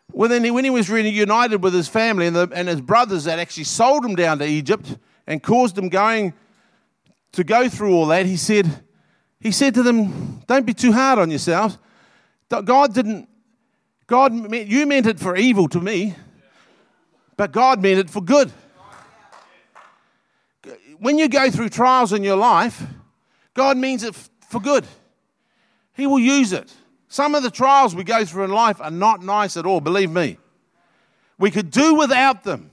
Well, 0.09 0.29
then, 0.29 0.53
when 0.53 0.63
he 0.63 0.69
was 0.69 0.89
reunited 0.89 1.61
with 1.61 1.73
his 1.73 1.89
family 1.89 2.27
and, 2.27 2.35
the, 2.37 2.49
and 2.55 2.69
his 2.69 2.79
brothers 2.79 3.25
that 3.25 3.39
actually 3.39 3.65
sold 3.65 4.05
him 4.05 4.15
down 4.15 4.39
to 4.39 4.45
Egypt 4.45 4.97
and 5.27 5.43
caused 5.43 5.77
him 5.77 5.89
going 5.89 6.33
to 7.33 7.43
go 7.43 7.69
through 7.69 7.93
all 7.93 8.07
that, 8.07 8.25
he 8.25 8.37
said, 8.37 8.83
he 9.39 9.51
said 9.51 9.73
to 9.75 9.83
them, 9.83 10.39
Don't 10.47 10.65
be 10.65 10.73
too 10.73 10.91
hard 10.91 11.19
on 11.19 11.29
yourselves. 11.29 11.77
God 12.49 12.93
didn't, 12.93 13.27
God, 14.07 14.53
you 14.53 14.85
meant 14.85 15.07
it 15.07 15.19
for 15.19 15.35
evil 15.35 15.67
to 15.69 15.79
me, 15.79 16.15
but 17.35 17.51
God 17.51 17.81
meant 17.81 17.99
it 17.99 18.09
for 18.09 18.21
good 18.21 18.51
when 21.03 21.17
you 21.17 21.27
go 21.27 21.51
through 21.51 21.67
trials 21.67 22.13
in 22.13 22.23
your 22.23 22.37
life, 22.37 22.81
God 23.53 23.75
means 23.77 24.03
it 24.03 24.15
for 24.47 24.61
good. 24.61 24.85
He 25.93 26.07
will 26.07 26.19
use 26.19 26.53
it. 26.53 26.73
Some 27.09 27.35
of 27.35 27.43
the 27.43 27.51
trials 27.51 27.93
we 27.93 28.05
go 28.05 28.23
through 28.23 28.45
in 28.45 28.51
life 28.51 28.79
are 28.79 28.89
not 28.89 29.21
nice 29.21 29.57
at 29.57 29.65
all, 29.65 29.81
believe 29.81 30.09
me. 30.09 30.37
We 31.37 31.51
could 31.51 31.71
do 31.71 31.95
without 31.95 32.45
them. 32.45 32.71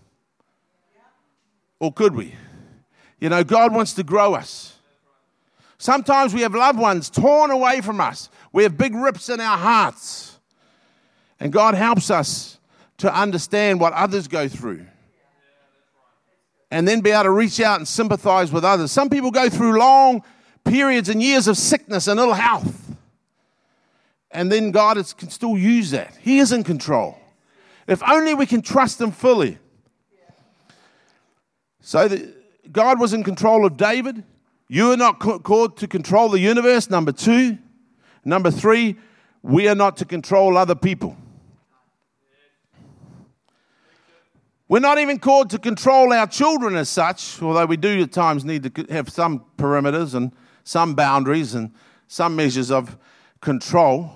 Or 1.80 1.92
could 1.92 2.14
we? 2.14 2.36
You 3.20 3.28
know, 3.28 3.44
God 3.44 3.72
wants 3.74 3.94
to 3.94 4.02
grow 4.02 4.34
us. 4.34 4.74
Sometimes 5.78 6.34
we 6.34 6.40
have 6.42 6.54
loved 6.54 6.78
ones 6.78 7.08
torn 7.08 7.50
away 7.50 7.80
from 7.80 8.00
us. 8.00 8.28
We 8.52 8.64
have 8.64 8.76
big 8.76 8.94
rips 8.94 9.28
in 9.28 9.40
our 9.40 9.56
hearts. 9.56 10.38
And 11.38 11.52
God 11.52 11.74
helps 11.74 12.10
us 12.10 12.58
to 12.98 13.14
understand 13.14 13.80
what 13.80 13.92
others 13.92 14.28
go 14.28 14.48
through 14.48 14.86
and 16.70 16.86
then 16.86 17.00
be 17.00 17.10
able 17.10 17.24
to 17.24 17.30
reach 17.30 17.60
out 17.60 17.78
and 17.78 17.88
sympathize 17.88 18.52
with 18.52 18.64
others. 18.64 18.92
Some 18.92 19.08
people 19.08 19.30
go 19.30 19.48
through 19.48 19.78
long 19.78 20.22
periods 20.64 21.08
and 21.08 21.22
years 21.22 21.48
of 21.48 21.56
sickness 21.56 22.06
and 22.06 22.20
ill 22.20 22.34
health. 22.34 22.94
And 24.30 24.52
then 24.52 24.70
God 24.70 24.96
is, 24.96 25.12
can 25.12 25.30
still 25.30 25.58
use 25.58 25.90
that. 25.90 26.14
He 26.20 26.38
is 26.38 26.52
in 26.52 26.62
control. 26.62 27.18
If 27.88 28.02
only 28.08 28.34
we 28.34 28.46
can 28.46 28.62
trust 28.62 29.00
Him 29.00 29.10
fully. 29.10 29.58
So 31.80 32.06
the, 32.06 32.32
God 32.72 33.00
was 33.00 33.12
in 33.12 33.24
control 33.24 33.66
of 33.66 33.76
David. 33.76 34.24
You 34.68 34.92
are 34.92 34.96
not 34.96 35.18
called 35.18 35.76
to 35.78 35.88
control 35.88 36.28
the 36.28 36.38
universe. 36.38 36.90
Number 36.90 37.12
two. 37.12 37.58
Number 38.24 38.50
three, 38.50 38.96
we 39.42 39.68
are 39.68 39.74
not 39.74 39.96
to 39.98 40.04
control 40.04 40.56
other 40.56 40.74
people. 40.74 41.16
We're 44.68 44.78
not 44.78 44.98
even 44.98 45.18
called 45.18 45.50
to 45.50 45.58
control 45.58 46.12
our 46.12 46.28
children 46.28 46.76
as 46.76 46.88
such, 46.88 47.42
although 47.42 47.66
we 47.66 47.76
do 47.76 48.02
at 48.02 48.12
times 48.12 48.44
need 48.44 48.62
to 48.72 48.86
have 48.90 49.08
some 49.08 49.44
perimeters 49.58 50.14
and 50.14 50.32
some 50.62 50.94
boundaries 50.94 51.54
and 51.56 51.72
some 52.06 52.36
measures 52.36 52.70
of 52.70 52.96
control. 53.40 54.12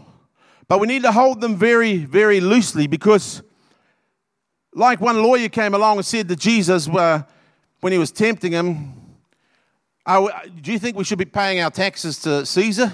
But 0.69 0.79
we 0.79 0.87
need 0.87 1.03
to 1.03 1.11
hold 1.11 1.41
them 1.41 1.57
very, 1.57 1.97
very 1.97 2.41
loosely 2.41 2.87
because, 2.87 3.43
like 4.73 5.01
one 5.01 5.23
lawyer 5.23 5.49
came 5.49 5.75
along 5.75 5.97
and 5.97 6.07
said 6.07 6.29
to 6.29 6.37
Jesus 6.37 6.87
uh, 6.89 7.23
when 7.85 7.93
he 7.93 7.99
was 7.99 8.11
tempting 8.11 8.53
him, 8.53 8.95
Do 10.07 10.73
you 10.73 10.79
think 10.79 10.97
we 10.97 11.05
should 11.05 11.19
be 11.19 11.27
paying 11.27 11.61
our 11.61 11.71
taxes 11.71 12.19
to 12.21 12.47
Caesar? 12.47 12.91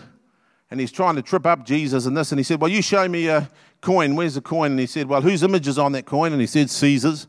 And 0.68 0.80
he's 0.80 0.90
trying 0.90 1.14
to 1.14 1.22
trip 1.22 1.46
up 1.46 1.64
Jesus 1.64 2.06
and 2.06 2.16
this. 2.16 2.32
And 2.32 2.40
he 2.40 2.42
said, 2.42 2.60
Well, 2.60 2.72
you 2.72 2.82
show 2.82 3.06
me 3.06 3.28
a 3.28 3.48
coin. 3.80 4.16
Where's 4.16 4.34
the 4.34 4.40
coin? 4.40 4.72
And 4.72 4.80
he 4.80 4.86
said, 4.86 5.08
Well, 5.08 5.22
whose 5.22 5.44
image 5.44 5.68
is 5.68 5.78
on 5.78 5.92
that 5.92 6.06
coin? 6.06 6.32
And 6.32 6.40
he 6.40 6.46
said, 6.48 6.70
Caesar's. 6.70 7.28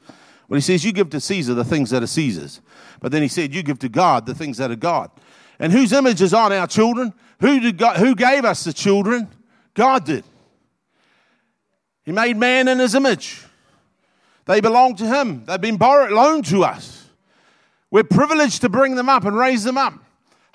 Well, 0.50 0.58
he 0.58 0.62
says, 0.62 0.84
You 0.84 0.92
give 0.92 1.12
to 1.12 1.22
Caesar 1.22 1.54
the 1.54 1.64
things 1.64 1.92
that 1.92 2.02
are 2.02 2.08
Caesar's. 2.08 2.62
But 3.00 3.12
then 3.12 3.22
he 3.22 3.28
said, 3.28 3.54
You 3.54 3.62
give 3.62 3.78
to 3.78 3.90
God 3.90 4.26
the 4.26 4.34
things 4.34 4.58
that 4.58 4.72
are 4.72 4.76
God. 4.76 5.12
And 5.60 5.72
whose 5.72 5.94
image 5.94 6.20
is 6.20 6.34
on 6.34 6.52
our 6.52 6.66
children? 6.66 7.14
Who, 7.42 7.60
did 7.60 7.78
God, 7.78 7.98
who 7.98 8.16
gave 8.16 8.44
us 8.44 8.64
the 8.64 8.74
children? 8.74 9.30
God 9.76 10.04
did. 10.06 10.24
He 12.06 12.12
made 12.12 12.38
man 12.38 12.68
in 12.68 12.80
his 12.80 12.96
image. 12.96 13.46
They 14.46 14.62
belong 14.62 14.96
to 14.96 15.06
him. 15.06 15.46
They've 15.46 15.62
been 15.62 15.78
borrowed, 15.78 16.12
loaned 16.12 16.46
to 16.46 16.64
us. 16.64 17.01
We're 17.92 18.06
privileged 18.06 18.62
to 18.62 18.70
bring 18.70 18.96
them 18.96 19.10
up 19.10 19.26
and 19.26 19.38
raise 19.38 19.66
them 19.66 19.78
up. 19.78 19.94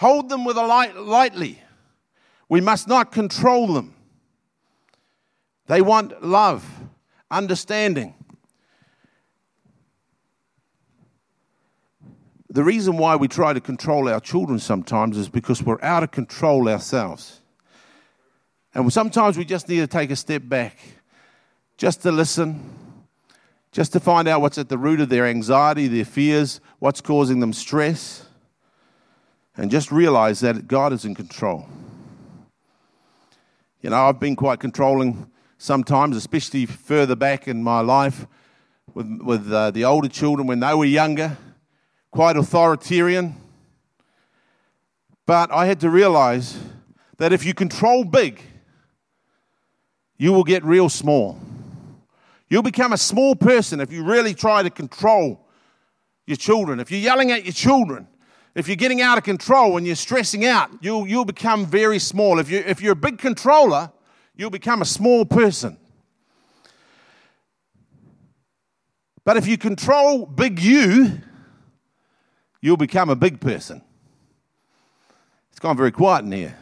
Hold 0.00 0.30
them 0.30 0.44
with 0.44 0.56
a 0.56 0.66
light, 0.66 0.96
lightly. 0.96 1.62
We 2.48 2.60
must 2.60 2.88
not 2.88 3.12
control 3.12 3.74
them. 3.74 3.94
They 5.66 5.82
want 5.82 6.24
love, 6.24 6.64
understanding. 7.30 8.14
The 12.48 12.64
reason 12.64 12.96
why 12.96 13.16
we 13.16 13.28
try 13.28 13.52
to 13.52 13.60
control 13.60 14.08
our 14.08 14.20
children 14.20 14.58
sometimes 14.58 15.18
is 15.18 15.28
because 15.28 15.62
we're 15.62 15.82
out 15.82 16.02
of 16.02 16.12
control 16.12 16.68
ourselves. 16.68 17.42
And 18.72 18.90
sometimes 18.90 19.36
we 19.36 19.44
just 19.44 19.68
need 19.68 19.80
to 19.80 19.86
take 19.86 20.10
a 20.10 20.16
step 20.16 20.42
back, 20.44 20.78
just 21.76 22.02
to 22.02 22.12
listen, 22.12 22.62
just 23.76 23.92
to 23.92 24.00
find 24.00 24.26
out 24.26 24.40
what's 24.40 24.56
at 24.56 24.70
the 24.70 24.78
root 24.78 25.00
of 25.00 25.10
their 25.10 25.26
anxiety, 25.26 25.86
their 25.86 26.06
fears, 26.06 26.62
what's 26.78 27.02
causing 27.02 27.40
them 27.40 27.52
stress, 27.52 28.24
and 29.54 29.70
just 29.70 29.92
realize 29.92 30.40
that 30.40 30.66
God 30.66 30.94
is 30.94 31.04
in 31.04 31.14
control. 31.14 31.68
You 33.82 33.90
know, 33.90 33.96
I've 33.96 34.18
been 34.18 34.34
quite 34.34 34.60
controlling 34.60 35.30
sometimes, 35.58 36.16
especially 36.16 36.64
further 36.64 37.14
back 37.14 37.48
in 37.48 37.62
my 37.62 37.80
life 37.80 38.26
with, 38.94 39.20
with 39.22 39.52
uh, 39.52 39.72
the 39.72 39.84
older 39.84 40.08
children 40.08 40.46
when 40.46 40.60
they 40.60 40.72
were 40.72 40.86
younger 40.86 41.36
quite 42.10 42.38
authoritarian. 42.38 43.34
But 45.26 45.52
I 45.52 45.66
had 45.66 45.80
to 45.80 45.90
realize 45.90 46.58
that 47.18 47.30
if 47.30 47.44
you 47.44 47.52
control 47.52 48.04
big, 48.04 48.40
you 50.16 50.32
will 50.32 50.44
get 50.44 50.64
real 50.64 50.88
small. 50.88 51.38
You'll 52.48 52.62
become 52.62 52.92
a 52.92 52.98
small 52.98 53.34
person 53.34 53.80
if 53.80 53.92
you 53.92 54.04
really 54.04 54.34
try 54.34 54.62
to 54.62 54.70
control 54.70 55.46
your 56.26 56.36
children. 56.36 56.80
If 56.80 56.90
you're 56.90 57.00
yelling 57.00 57.32
at 57.32 57.44
your 57.44 57.52
children, 57.52 58.06
if 58.54 58.68
you're 58.68 58.76
getting 58.76 59.02
out 59.02 59.18
of 59.18 59.24
control 59.24 59.76
and 59.76 59.86
you're 59.86 59.96
stressing 59.96 60.44
out, 60.46 60.70
you'll, 60.80 61.06
you'll 61.06 61.24
become 61.24 61.66
very 61.66 61.98
small. 61.98 62.38
If, 62.38 62.50
you, 62.50 62.58
if 62.66 62.80
you're 62.80 62.92
a 62.92 62.96
big 62.96 63.18
controller, 63.18 63.90
you'll 64.34 64.50
become 64.50 64.80
a 64.80 64.86
small 64.86 65.24
person. 65.24 65.76
But 69.24 69.36
if 69.36 69.48
you 69.48 69.58
control 69.58 70.24
big 70.24 70.60
you, 70.60 71.20
you'll 72.60 72.76
become 72.76 73.10
a 73.10 73.16
big 73.16 73.40
person. 73.40 73.82
It's 75.50 75.58
gone 75.58 75.76
very 75.76 75.90
quiet 75.90 76.24
in 76.24 76.32
here. 76.32 76.56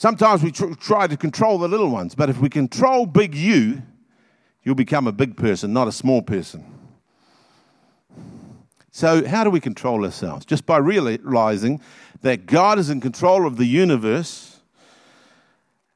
Sometimes 0.00 0.42
we 0.42 0.50
tr- 0.50 0.72
try 0.80 1.06
to 1.06 1.14
control 1.14 1.58
the 1.58 1.68
little 1.68 1.90
ones, 1.90 2.14
but 2.14 2.30
if 2.30 2.40
we 2.40 2.48
control 2.48 3.04
big 3.04 3.34
you, 3.34 3.82
you'll 4.62 4.74
become 4.74 5.06
a 5.06 5.12
big 5.12 5.36
person, 5.36 5.74
not 5.74 5.88
a 5.88 5.92
small 5.92 6.22
person. 6.22 6.64
So, 8.90 9.28
how 9.28 9.44
do 9.44 9.50
we 9.50 9.60
control 9.60 10.06
ourselves? 10.06 10.46
Just 10.46 10.64
by 10.64 10.78
realizing 10.78 11.82
that 12.22 12.46
God 12.46 12.78
is 12.78 12.88
in 12.88 13.02
control 13.02 13.46
of 13.46 13.58
the 13.58 13.66
universe, 13.66 14.62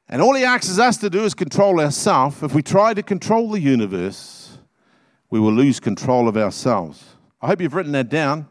and 0.07 0.21
all 0.21 0.35
He 0.35 0.43
asks 0.43 0.77
us 0.77 0.97
to 0.97 1.09
do 1.09 1.23
is 1.23 1.33
control 1.33 1.79
ourselves. 1.79 2.43
If 2.43 2.53
we 2.53 2.61
try 2.61 2.93
to 2.93 3.01
control 3.01 3.49
the 3.49 3.59
universe, 3.59 4.59
we 5.31 5.39
will 5.39 5.53
lose 5.53 5.79
control 5.79 6.27
of 6.27 6.37
ourselves. 6.37 7.03
I 7.41 7.47
hope 7.47 7.59
you've 7.59 7.73
written 7.73 7.93
that 7.93 8.09
down. 8.09 8.47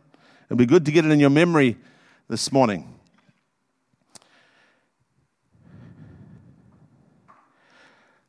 It'll 0.47 0.57
be 0.57 0.67
good 0.67 0.85
to 0.87 0.91
get 0.91 1.05
it 1.05 1.13
in 1.13 1.21
your 1.21 1.31
memory 1.31 1.77
this 2.27 2.51
morning. 2.51 2.94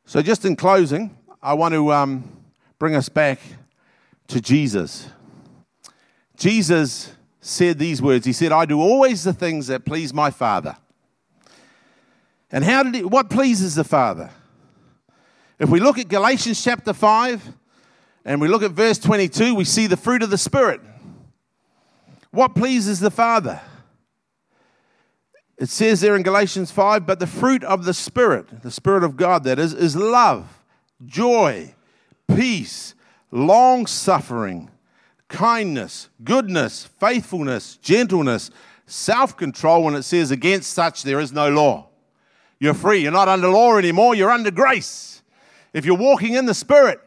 So, 0.07 0.21
just 0.21 0.45
in 0.45 0.55
closing, 0.55 1.17
I 1.41 1.55
want 1.55 1.73
to 1.73 1.91
um, 1.91 2.41
bring 2.77 2.95
us 2.95 3.09
back 3.09 3.39
to 4.27 4.39
Jesus. 4.39 5.07
Jesus 6.37 7.11
said 7.41 7.79
these 7.79 8.01
words. 8.01 8.25
He 8.25 8.33
said, 8.33 8.51
I 8.51 8.65
do 8.65 8.79
always 8.79 9.23
the 9.23 9.33
things 9.33 9.67
that 9.67 9.83
please 9.83 10.13
my 10.13 10.29
Father. 10.29 10.77
And 12.51 12.63
how 12.63 12.83
did 12.83 12.95
he, 12.95 13.03
what 13.03 13.29
pleases 13.29 13.75
the 13.75 13.83
Father? 13.83 14.29
If 15.57 15.69
we 15.69 15.79
look 15.79 15.97
at 15.97 16.07
Galatians 16.07 16.63
chapter 16.63 16.93
5 16.93 17.53
and 18.25 18.39
we 18.39 18.47
look 18.47 18.61
at 18.61 18.71
verse 18.71 18.99
22, 18.99 19.55
we 19.55 19.65
see 19.65 19.87
the 19.87 19.97
fruit 19.97 20.21
of 20.21 20.29
the 20.29 20.37
Spirit. 20.37 20.81
What 22.31 22.53
pleases 22.53 22.99
the 22.99 23.11
Father? 23.11 23.59
It 25.57 25.69
says 25.69 26.01
there 26.01 26.15
in 26.15 26.23
Galatians 26.23 26.71
5, 26.71 27.05
but 27.05 27.19
the 27.19 27.27
fruit 27.27 27.63
of 27.63 27.85
the 27.85 27.93
Spirit, 27.93 28.61
the 28.61 28.71
Spirit 28.71 29.03
of 29.03 29.15
God 29.15 29.45
that 29.45 29.57
is, 29.57 29.73
is 29.73 29.95
love, 29.95 30.61
joy, 31.05 31.73
peace, 32.27 32.93
long 33.31 33.85
suffering, 33.85 34.69
kindness, 35.29 36.09
goodness, 36.23 36.85
faithfulness, 36.99 37.77
gentleness, 37.77 38.51
self 38.85 39.37
control. 39.37 39.83
When 39.83 39.95
it 39.95 40.03
says 40.03 40.31
against 40.31 40.73
such 40.73 41.03
there 41.03 41.19
is 41.19 41.31
no 41.31 41.49
law, 41.49 41.87
you're 42.59 42.73
free. 42.73 42.99
You're 42.99 43.11
not 43.11 43.29
under 43.29 43.47
law 43.47 43.77
anymore, 43.77 44.15
you're 44.15 44.31
under 44.31 44.51
grace. 44.51 45.21
If 45.73 45.85
you're 45.85 45.97
walking 45.97 46.33
in 46.33 46.45
the 46.45 46.53
Spirit, 46.53 46.99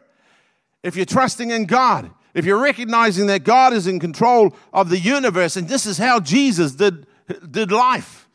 if 0.83 0.95
you're 0.95 1.05
trusting 1.05 1.51
in 1.51 1.65
God, 1.65 2.11
if 2.33 2.45
you're 2.45 2.61
recognizing 2.61 3.27
that 3.27 3.43
God 3.43 3.73
is 3.73 3.87
in 3.87 3.99
control 3.99 4.55
of 4.71 4.89
the 4.89 4.99
universe, 4.99 5.55
and 5.55 5.67
this 5.67 5.85
is 5.85 5.97
how 5.97 6.19
Jesus 6.19 6.73
did, 6.73 7.07
did 7.49 7.71
life. 7.71 8.28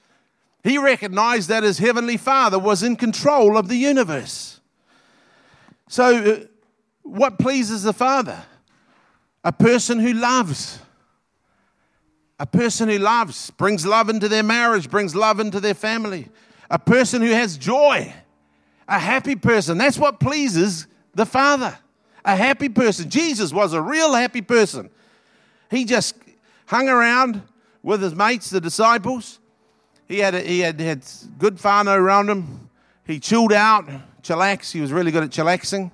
He 0.65 0.79
recognized 0.79 1.51
that 1.51 1.63
his 1.63 1.77
heavenly 1.77 2.17
Father 2.17 2.59
was 2.59 2.83
in 2.83 2.97
control 2.97 3.59
of 3.59 3.69
the 3.69 3.77
universe. 3.77 4.61
So, 5.89 6.17
uh, 6.17 6.47
what 7.03 7.39
pleases 7.39 7.83
the 7.83 7.93
Father? 7.93 8.43
A 9.45 9.53
person 9.53 9.99
who 9.99 10.15
loves. 10.15 10.79
A 12.41 12.47
person 12.47 12.89
who 12.89 12.99
loves 12.99 13.51
brings 13.51 13.85
love 13.85 14.09
into 14.09 14.27
their 14.27 14.43
marriage, 14.43 14.91
brings 14.91 15.15
love 15.15 15.39
into 15.39 15.61
their 15.61 15.75
family. 15.75 16.31
A 16.71 16.79
person 16.79 17.21
who 17.21 17.31
has 17.31 17.59
joy. 17.59 18.13
A 18.89 18.99
happy 18.99 19.37
person. 19.37 19.77
That's 19.77 19.99
what 19.99 20.19
pleases 20.19 20.87
the 21.15 21.27
Father. 21.27 21.77
A 22.25 22.35
happy 22.35 22.71
person. 22.71 23.11
Jesus 23.11 23.53
was 23.53 23.75
a 23.75 23.83
real 23.83 24.15
happy 24.15 24.41
person. 24.41 24.89
He 25.71 25.85
just 25.85 26.17
hung 26.65 26.89
around 26.89 27.43
with 27.83 28.01
his 28.01 28.15
mates, 28.15 28.49
the 28.49 28.63
disciples 28.63 29.41
he 30.09 30.19
had, 30.19 30.35
a, 30.35 30.41
he 30.41 30.61
had, 30.61 30.81
had 30.81 31.05
good 31.39 31.57
whānau 31.57 31.97
around 31.97 32.29
him. 32.29 32.71
He 33.07 33.21
chilled 33.21 33.53
out, 33.53 33.89
chillax. 34.23 34.73
He 34.73 34.81
was 34.81 34.93
really 34.93 35.11
good 35.11 35.23
at 35.23 35.31
chillaxing. 35.31 35.91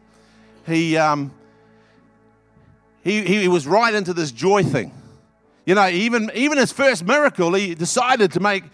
He, 0.66 0.96
um, 0.96 1.32
he, 3.02 3.22
he 3.22 3.48
was 3.48 3.66
right 3.66 3.94
into 3.94 4.12
this 4.12 4.30
joy 4.30 4.62
thing. 4.62 4.92
You 5.64 5.74
know, 5.74 5.88
even, 5.88 6.30
even 6.34 6.58
his 6.58 6.72
first 6.72 7.04
miracle, 7.04 7.54
he 7.54 7.74
decided 7.74 8.32
to 8.32 8.40
make, 8.40 8.64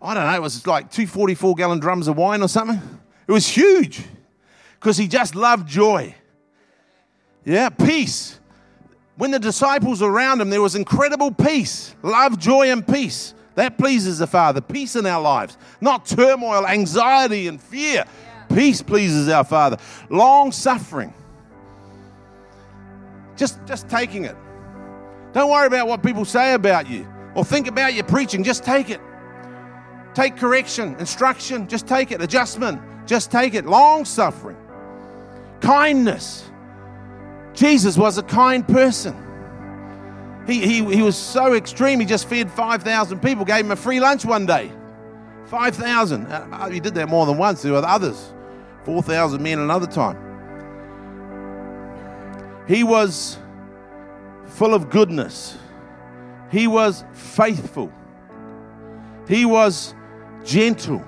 I 0.00 0.14
don't 0.14 0.24
know, 0.24 0.34
it 0.34 0.42
was 0.42 0.66
like 0.66 0.90
two 0.90 1.06
44 1.06 1.54
gallon 1.54 1.80
drums 1.80 2.08
of 2.08 2.16
wine 2.16 2.42
or 2.42 2.48
something. 2.48 2.80
It 3.26 3.32
was 3.32 3.46
huge 3.46 4.02
because 4.78 4.96
he 4.96 5.08
just 5.08 5.34
loved 5.34 5.68
joy. 5.68 6.14
Yeah, 7.44 7.70
peace. 7.70 8.38
When 9.16 9.32
the 9.32 9.38
disciples 9.38 10.00
were 10.00 10.10
around 10.10 10.40
him, 10.40 10.50
there 10.50 10.62
was 10.62 10.76
incredible 10.76 11.32
peace, 11.32 11.94
love, 12.02 12.38
joy, 12.38 12.70
and 12.70 12.86
peace. 12.86 13.34
That 13.58 13.76
pleases 13.76 14.18
the 14.18 14.28
Father. 14.28 14.60
Peace 14.60 14.94
in 14.94 15.04
our 15.04 15.20
lives, 15.20 15.58
not 15.80 16.06
turmoil, 16.06 16.64
anxiety, 16.64 17.48
and 17.48 17.60
fear. 17.60 18.04
Yeah. 18.04 18.54
Peace 18.54 18.82
pleases 18.82 19.28
our 19.28 19.42
Father. 19.42 19.78
Long 20.10 20.52
suffering. 20.52 21.12
Just, 23.36 23.58
just 23.66 23.88
taking 23.88 24.26
it. 24.26 24.36
Don't 25.32 25.50
worry 25.50 25.66
about 25.66 25.88
what 25.88 26.04
people 26.04 26.24
say 26.24 26.54
about 26.54 26.88
you 26.88 27.04
or 27.34 27.44
think 27.44 27.66
about 27.66 27.94
your 27.94 28.04
preaching. 28.04 28.44
Just 28.44 28.62
take 28.62 28.90
it. 28.90 29.00
Take 30.14 30.36
correction, 30.36 30.94
instruction. 31.00 31.66
Just 31.66 31.88
take 31.88 32.12
it. 32.12 32.22
Adjustment. 32.22 32.80
Just 33.08 33.32
take 33.32 33.54
it. 33.54 33.66
Long 33.66 34.04
suffering. 34.04 34.56
Kindness. 35.60 36.48
Jesus 37.54 37.98
was 37.98 38.18
a 38.18 38.22
kind 38.22 38.64
person. 38.68 39.16
He, 40.48 40.60
he, 40.62 40.96
he 40.96 41.02
was 41.02 41.14
so 41.14 41.52
extreme, 41.52 42.00
he 42.00 42.06
just 42.06 42.26
fed 42.26 42.50
5,000 42.50 43.20
people, 43.20 43.44
gave 43.44 43.66
him 43.66 43.70
a 43.70 43.76
free 43.76 44.00
lunch 44.00 44.24
one 44.24 44.46
day. 44.46 44.72
5,000. 45.44 46.26
Uh, 46.26 46.70
he 46.70 46.80
did 46.80 46.94
that 46.94 47.08
more 47.10 47.26
than 47.26 47.36
once. 47.36 47.60
There 47.60 47.72
were 47.72 47.84
others. 47.84 48.32
4,000 48.84 49.42
men 49.42 49.58
another 49.58 49.86
time. 49.86 50.16
He 52.66 52.82
was 52.82 53.38
full 54.46 54.72
of 54.72 54.88
goodness. 54.88 55.58
He 56.50 56.66
was 56.66 57.04
faithful. 57.12 57.92
He 59.28 59.44
was 59.44 59.94
gentle. 60.44 61.04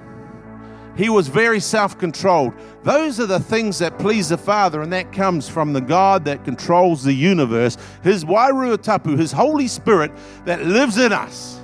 He 1.00 1.08
was 1.08 1.28
very 1.28 1.60
self 1.60 1.98
controlled. 1.98 2.52
Those 2.82 3.20
are 3.20 3.26
the 3.26 3.40
things 3.40 3.78
that 3.78 3.98
please 3.98 4.28
the 4.28 4.36
Father, 4.36 4.82
and 4.82 4.92
that 4.92 5.14
comes 5.14 5.48
from 5.48 5.72
the 5.72 5.80
God 5.80 6.26
that 6.26 6.44
controls 6.44 7.02
the 7.02 7.14
universe, 7.14 7.78
His 8.02 8.22
Wairua 8.22 8.82
Tapu, 8.82 9.16
His 9.16 9.32
Holy 9.32 9.66
Spirit 9.66 10.12
that 10.44 10.66
lives 10.66 10.98
in 10.98 11.10
us. 11.10 11.58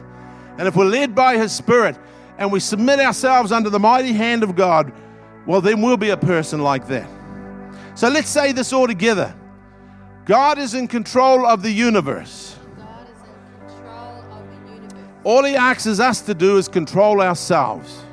And 0.56 0.66
if 0.66 0.74
we're 0.74 0.86
led 0.86 1.14
by 1.14 1.36
His 1.36 1.52
Spirit 1.52 1.98
and 2.38 2.50
we 2.50 2.60
submit 2.60 2.98
ourselves 2.98 3.52
under 3.52 3.68
the 3.68 3.78
mighty 3.78 4.14
hand 4.14 4.42
of 4.42 4.56
God, 4.56 4.90
well, 5.46 5.60
then 5.60 5.82
we'll 5.82 5.98
be 5.98 6.10
a 6.10 6.16
person 6.16 6.62
like 6.62 6.88
that. 6.88 7.06
So 7.94 8.08
let's 8.08 8.30
say 8.30 8.52
this 8.52 8.72
all 8.72 8.86
together 8.86 9.34
God 10.24 10.56
is 10.56 10.72
in 10.72 10.88
control 10.88 11.44
of 11.44 11.62
the 11.62 11.70
universe. 11.70 12.56
All 15.24 15.44
He 15.44 15.56
asks 15.56 16.00
us 16.00 16.22
to 16.22 16.32
do 16.32 16.56
is 16.56 16.68
control 16.68 17.20
ourselves. 17.20 18.05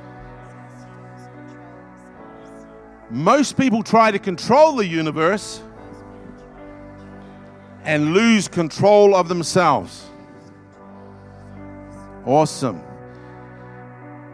Most 3.13 3.57
people 3.57 3.83
try 3.83 4.09
to 4.09 4.17
control 4.17 4.75
the 4.75 4.87
universe 4.87 5.61
and 7.83 8.11
lose 8.11 8.47
control 8.47 9.13
of 9.13 9.27
themselves. 9.29 10.05
Awesome. 12.25 12.81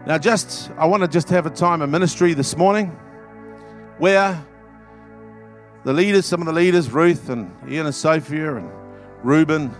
Now, 0.07 0.17
just 0.17 0.71
I 0.77 0.85
want 0.85 1.03
to 1.03 1.09
just 1.09 1.27
have 1.27 1.45
a 1.45 1.49
time 1.49 1.81
of 1.81 1.89
ministry 1.89 2.33
this 2.33 2.55
morning 2.55 2.87
where 3.97 4.41
the 5.83 5.91
leaders, 5.91 6.25
some 6.25 6.39
of 6.39 6.47
the 6.47 6.53
leaders, 6.53 6.89
Ruth 6.89 7.27
and 7.27 7.51
Ian 7.69 7.87
and 7.87 7.93
Sophia 7.93 8.55
and 8.55 8.71
Reuben 9.23 9.75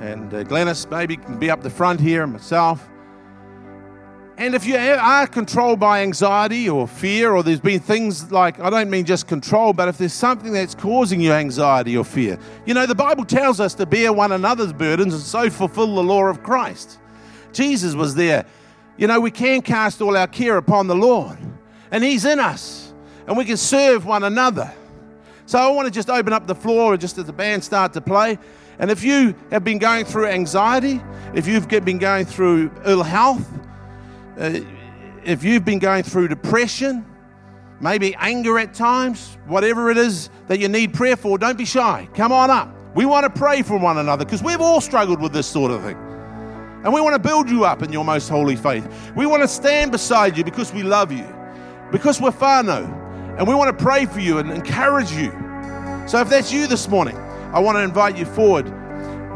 and 0.00 0.32
uh, 0.32 0.44
Glennis, 0.44 0.90
maybe 0.90 1.18
can 1.18 1.38
be 1.38 1.50
up 1.50 1.62
the 1.62 1.68
front 1.68 2.00
here, 2.00 2.22
and 2.22 2.32
myself. 2.32 2.88
And 4.40 4.54
if 4.54 4.64
you 4.64 4.74
are 4.74 5.26
controlled 5.26 5.80
by 5.80 6.00
anxiety 6.00 6.66
or 6.66 6.88
fear, 6.88 7.34
or 7.34 7.42
there's 7.42 7.60
been 7.60 7.78
things 7.78 8.32
like, 8.32 8.58
I 8.58 8.70
don't 8.70 8.88
mean 8.88 9.04
just 9.04 9.28
control, 9.28 9.74
but 9.74 9.86
if 9.88 9.98
there's 9.98 10.14
something 10.14 10.54
that's 10.54 10.74
causing 10.74 11.20
you 11.20 11.30
anxiety 11.30 11.94
or 11.94 12.06
fear, 12.06 12.38
you 12.64 12.72
know, 12.72 12.86
the 12.86 12.94
Bible 12.94 13.26
tells 13.26 13.60
us 13.60 13.74
to 13.74 13.84
bear 13.84 14.14
one 14.14 14.32
another's 14.32 14.72
burdens 14.72 15.12
and 15.12 15.22
so 15.22 15.50
fulfill 15.50 15.94
the 15.94 16.02
law 16.02 16.24
of 16.24 16.42
Christ. 16.42 16.98
Jesus 17.52 17.94
was 17.94 18.14
there. 18.14 18.46
You 18.96 19.08
know, 19.08 19.20
we 19.20 19.30
can 19.30 19.60
cast 19.60 20.00
all 20.00 20.16
our 20.16 20.26
care 20.26 20.56
upon 20.56 20.86
the 20.86 20.96
Lord, 20.96 21.36
and 21.90 22.02
He's 22.02 22.24
in 22.24 22.40
us, 22.40 22.94
and 23.26 23.36
we 23.36 23.44
can 23.44 23.58
serve 23.58 24.06
one 24.06 24.24
another. 24.24 24.72
So 25.44 25.58
I 25.58 25.68
want 25.68 25.84
to 25.84 25.92
just 25.92 26.08
open 26.08 26.32
up 26.32 26.46
the 26.46 26.54
floor 26.54 26.96
just 26.96 27.18
as 27.18 27.26
the 27.26 27.34
band 27.34 27.62
start 27.62 27.92
to 27.92 28.00
play. 28.00 28.38
And 28.78 28.90
if 28.90 29.04
you 29.04 29.34
have 29.50 29.64
been 29.64 29.78
going 29.78 30.06
through 30.06 30.28
anxiety, 30.28 31.02
if 31.34 31.46
you've 31.46 31.68
been 31.68 31.98
going 31.98 32.24
through 32.24 32.70
ill 32.86 33.02
health, 33.02 33.46
uh, 34.40 34.60
if 35.22 35.44
you've 35.44 35.64
been 35.64 35.78
going 35.78 36.02
through 36.02 36.28
depression, 36.28 37.04
maybe 37.78 38.14
anger 38.16 38.58
at 38.58 38.72
times, 38.72 39.36
whatever 39.46 39.90
it 39.90 39.98
is 39.98 40.30
that 40.48 40.58
you 40.58 40.68
need 40.68 40.94
prayer 40.94 41.16
for, 41.16 41.36
don't 41.36 41.58
be 41.58 41.66
shy. 41.66 42.08
Come 42.14 42.32
on 42.32 42.50
up. 42.50 42.74
We 42.94 43.04
want 43.04 43.24
to 43.24 43.38
pray 43.38 43.62
for 43.62 43.78
one 43.78 43.98
another 43.98 44.24
because 44.24 44.42
we've 44.42 44.60
all 44.60 44.80
struggled 44.80 45.20
with 45.20 45.32
this 45.32 45.46
sort 45.46 45.70
of 45.70 45.82
thing. 45.82 45.96
And 46.82 46.94
we 46.94 47.02
want 47.02 47.14
to 47.14 47.18
build 47.18 47.50
you 47.50 47.66
up 47.66 47.82
in 47.82 47.92
your 47.92 48.04
most 48.04 48.30
holy 48.30 48.56
faith. 48.56 49.12
We 49.14 49.26
want 49.26 49.42
to 49.42 49.48
stand 49.48 49.92
beside 49.92 50.38
you 50.38 50.42
because 50.42 50.72
we 50.72 50.82
love 50.82 51.12
you, 51.12 51.26
because 51.92 52.18
we're 52.18 52.30
whānau, 52.30 53.38
and 53.38 53.46
we 53.46 53.54
want 53.54 53.76
to 53.76 53.84
pray 53.84 54.06
for 54.06 54.20
you 54.20 54.38
and 54.38 54.50
encourage 54.50 55.12
you. 55.12 55.30
So 56.06 56.18
if 56.18 56.30
that's 56.30 56.50
you 56.50 56.66
this 56.66 56.88
morning, 56.88 57.16
I 57.52 57.60
want 57.60 57.76
to 57.76 57.82
invite 57.82 58.16
you 58.16 58.24
forward. 58.24 58.72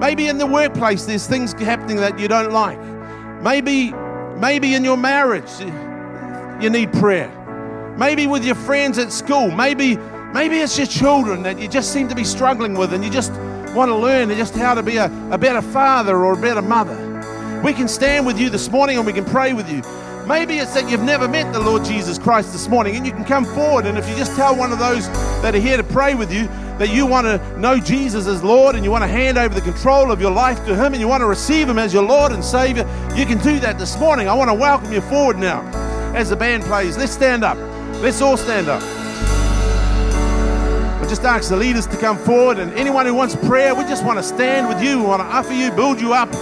Maybe 0.00 0.28
in 0.28 0.38
the 0.38 0.46
workplace 0.46 1.04
there's 1.04 1.26
things 1.26 1.52
happening 1.52 1.98
that 1.98 2.18
you 2.18 2.26
don't 2.26 2.52
like. 2.52 2.80
Maybe 3.42 3.92
Maybe 4.38 4.74
in 4.74 4.84
your 4.84 4.96
marriage, 4.96 5.50
eh, 5.60 6.60
you 6.60 6.70
need 6.70 6.92
prayer. 6.92 7.30
Maybe 7.96 8.26
with 8.26 8.44
your 8.44 8.56
friends 8.56 8.98
at 8.98 9.12
school. 9.12 9.50
Maybe, 9.50 9.96
maybe 10.32 10.58
it's 10.58 10.76
your 10.76 10.88
children 10.88 11.42
that 11.44 11.58
you 11.58 11.68
just 11.68 11.92
seem 11.92 12.08
to 12.08 12.14
be 12.14 12.24
struggling 12.24 12.74
with 12.74 12.92
and 12.92 13.04
you 13.04 13.10
just 13.10 13.32
want 13.74 13.90
to 13.90 13.96
learn 13.96 14.28
just 14.30 14.54
how 14.54 14.74
to 14.74 14.82
be 14.82 14.96
a, 14.96 15.06
a 15.30 15.38
better 15.38 15.62
father 15.62 16.16
or 16.16 16.34
a 16.34 16.40
better 16.40 16.62
mother. 16.62 17.00
We 17.64 17.72
can 17.72 17.88
stand 17.88 18.26
with 18.26 18.38
you 18.38 18.50
this 18.50 18.68
morning 18.70 18.98
and 18.98 19.06
we 19.06 19.12
can 19.12 19.24
pray 19.24 19.52
with 19.52 19.70
you. 19.70 19.82
Maybe 20.26 20.58
it's 20.58 20.74
that 20.74 20.90
you've 20.90 21.02
never 21.02 21.28
met 21.28 21.52
the 21.52 21.60
Lord 21.60 21.84
Jesus 21.84 22.18
Christ 22.18 22.52
this 22.52 22.68
morning 22.68 22.96
and 22.96 23.06
you 23.06 23.12
can 23.12 23.24
come 23.24 23.44
forward 23.44 23.86
and 23.86 23.96
if 23.96 24.08
you 24.08 24.16
just 24.16 24.34
tell 24.34 24.56
one 24.56 24.72
of 24.72 24.78
those 24.78 25.06
that 25.42 25.54
are 25.54 25.60
here 25.60 25.76
to 25.76 25.84
pray 25.84 26.14
with 26.14 26.32
you, 26.32 26.48
that 26.78 26.90
you 26.90 27.06
want 27.06 27.26
to 27.26 27.58
know 27.58 27.78
Jesus 27.78 28.26
as 28.26 28.42
Lord 28.42 28.74
and 28.74 28.84
you 28.84 28.90
want 28.90 29.02
to 29.02 29.08
hand 29.08 29.38
over 29.38 29.54
the 29.54 29.60
control 29.60 30.10
of 30.10 30.20
your 30.20 30.30
life 30.30 30.64
to 30.66 30.74
Him 30.74 30.92
and 30.92 31.00
you 31.00 31.08
want 31.08 31.20
to 31.20 31.26
receive 31.26 31.68
Him 31.68 31.78
as 31.78 31.92
your 31.92 32.02
Lord 32.02 32.32
and 32.32 32.44
Savior, 32.44 32.82
you 33.14 33.26
can 33.26 33.38
do 33.38 33.58
that 33.60 33.78
this 33.78 33.98
morning. 33.98 34.28
I 34.28 34.34
want 34.34 34.50
to 34.50 34.54
welcome 34.54 34.92
you 34.92 35.00
forward 35.02 35.38
now 35.38 35.62
as 36.14 36.30
the 36.30 36.36
band 36.36 36.64
plays. 36.64 36.96
Let's 36.96 37.12
stand 37.12 37.44
up. 37.44 37.56
Let's 38.02 38.20
all 38.20 38.36
stand 38.36 38.68
up. 38.68 38.82
I 41.00 41.06
just 41.08 41.22
ask 41.22 41.50
the 41.50 41.56
leaders 41.56 41.86
to 41.88 41.96
come 41.98 42.16
forward 42.18 42.58
and 42.58 42.72
anyone 42.72 43.06
who 43.06 43.14
wants 43.14 43.36
prayer, 43.36 43.74
we 43.74 43.84
just 43.84 44.04
want 44.04 44.18
to 44.18 44.22
stand 44.22 44.68
with 44.68 44.82
you. 44.82 44.98
We 44.98 45.04
want 45.04 45.20
to 45.20 45.26
offer 45.26 45.52
you, 45.52 45.70
build 45.70 46.00
you 46.00 46.12
up 46.12 46.32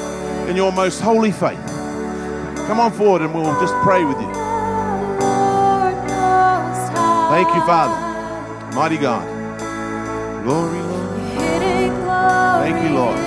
in 0.49 0.57
your 0.57 0.73
most 0.73 1.01
holy 1.01 1.33
faith. 1.33 1.59
Come 2.66 2.79
on 2.81 2.92
forward 2.92 3.23
and 3.23 3.35
we'll 3.35 3.61
just 3.61 3.75
pray 3.83 4.05
with 4.05 4.21
you. 4.21 4.33
Thank 7.33 7.49
you, 7.49 7.61
Father. 7.66 8.77
Mighty 8.77 8.99
God. 8.99 9.41
Glory, 10.42 10.81
Lord. 10.81 11.11
Thank 12.62 12.83
you, 12.83 12.96
Lord. 12.96 13.18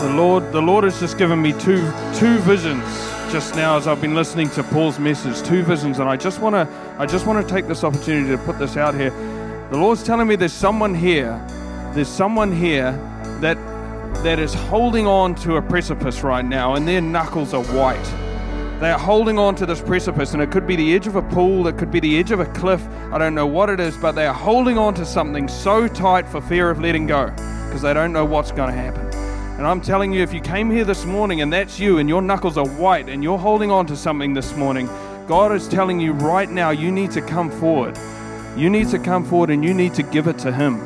The 0.00 0.12
Lord, 0.14 0.52
the 0.52 0.62
Lord 0.62 0.84
has 0.84 0.98
just 0.98 1.18
given 1.18 1.42
me 1.42 1.52
two 1.52 1.92
two 2.14 2.38
visions 2.38 2.82
just 3.30 3.54
now 3.54 3.76
as 3.76 3.86
I've 3.86 4.00
been 4.00 4.14
listening 4.14 4.48
to 4.50 4.62
Paul's 4.62 4.98
message. 4.98 5.46
Two 5.46 5.62
visions, 5.62 5.98
and 5.98 6.08
I 6.08 6.16
just 6.16 6.40
want 6.40 6.54
to 6.54 6.66
I 6.98 7.04
just 7.04 7.26
want 7.26 7.46
to 7.46 7.54
take 7.54 7.66
this 7.66 7.84
opportunity 7.84 8.30
to 8.30 8.38
put 8.38 8.58
this 8.58 8.78
out 8.78 8.94
here. 8.94 9.10
The 9.70 9.76
Lord's 9.76 10.02
telling 10.02 10.28
me 10.28 10.36
there's 10.36 10.54
someone 10.54 10.94
here, 10.94 11.44
there's 11.94 12.08
someone 12.08 12.52
here 12.52 12.92
that 13.42 13.58
that 14.22 14.38
is 14.38 14.54
holding 14.54 15.06
on 15.06 15.34
to 15.34 15.56
a 15.56 15.62
precipice 15.62 16.22
right 16.22 16.44
now, 16.44 16.74
and 16.74 16.88
their 16.88 17.02
knuckles 17.02 17.52
are 17.52 17.64
white. 17.64 18.25
They 18.80 18.90
are 18.90 18.98
holding 18.98 19.38
on 19.38 19.54
to 19.56 19.64
this 19.64 19.80
precipice, 19.80 20.34
and 20.34 20.42
it 20.42 20.50
could 20.50 20.66
be 20.66 20.76
the 20.76 20.94
edge 20.94 21.06
of 21.06 21.16
a 21.16 21.22
pool, 21.22 21.66
it 21.66 21.78
could 21.78 21.90
be 21.90 21.98
the 21.98 22.18
edge 22.18 22.30
of 22.30 22.40
a 22.40 22.46
cliff. 22.46 22.86
I 23.10 23.16
don't 23.16 23.34
know 23.34 23.46
what 23.46 23.70
it 23.70 23.80
is, 23.80 23.96
but 23.96 24.12
they 24.12 24.26
are 24.26 24.34
holding 24.34 24.76
on 24.76 24.92
to 24.96 25.06
something 25.06 25.48
so 25.48 25.88
tight 25.88 26.28
for 26.28 26.42
fear 26.42 26.68
of 26.68 26.78
letting 26.78 27.06
go 27.06 27.30
because 27.30 27.80
they 27.80 27.94
don't 27.94 28.12
know 28.12 28.26
what's 28.26 28.52
going 28.52 28.70
to 28.70 28.76
happen. 28.76 29.06
And 29.56 29.66
I'm 29.66 29.80
telling 29.80 30.12
you, 30.12 30.22
if 30.22 30.34
you 30.34 30.42
came 30.42 30.70
here 30.70 30.84
this 30.84 31.06
morning 31.06 31.40
and 31.40 31.50
that's 31.50 31.80
you, 31.80 31.96
and 31.96 32.06
your 32.06 32.20
knuckles 32.20 32.58
are 32.58 32.68
white, 32.68 33.08
and 33.08 33.22
you're 33.22 33.38
holding 33.38 33.70
on 33.70 33.86
to 33.86 33.96
something 33.96 34.34
this 34.34 34.54
morning, 34.54 34.90
God 35.26 35.52
is 35.52 35.66
telling 35.66 35.98
you 35.98 36.12
right 36.12 36.50
now, 36.50 36.68
you 36.68 36.92
need 36.92 37.12
to 37.12 37.22
come 37.22 37.50
forward. 37.50 37.98
You 38.58 38.68
need 38.68 38.90
to 38.90 38.98
come 38.98 39.24
forward 39.24 39.48
and 39.48 39.64
you 39.64 39.72
need 39.72 39.94
to 39.94 40.02
give 40.02 40.26
it 40.26 40.38
to 40.40 40.52
Him. 40.52 40.82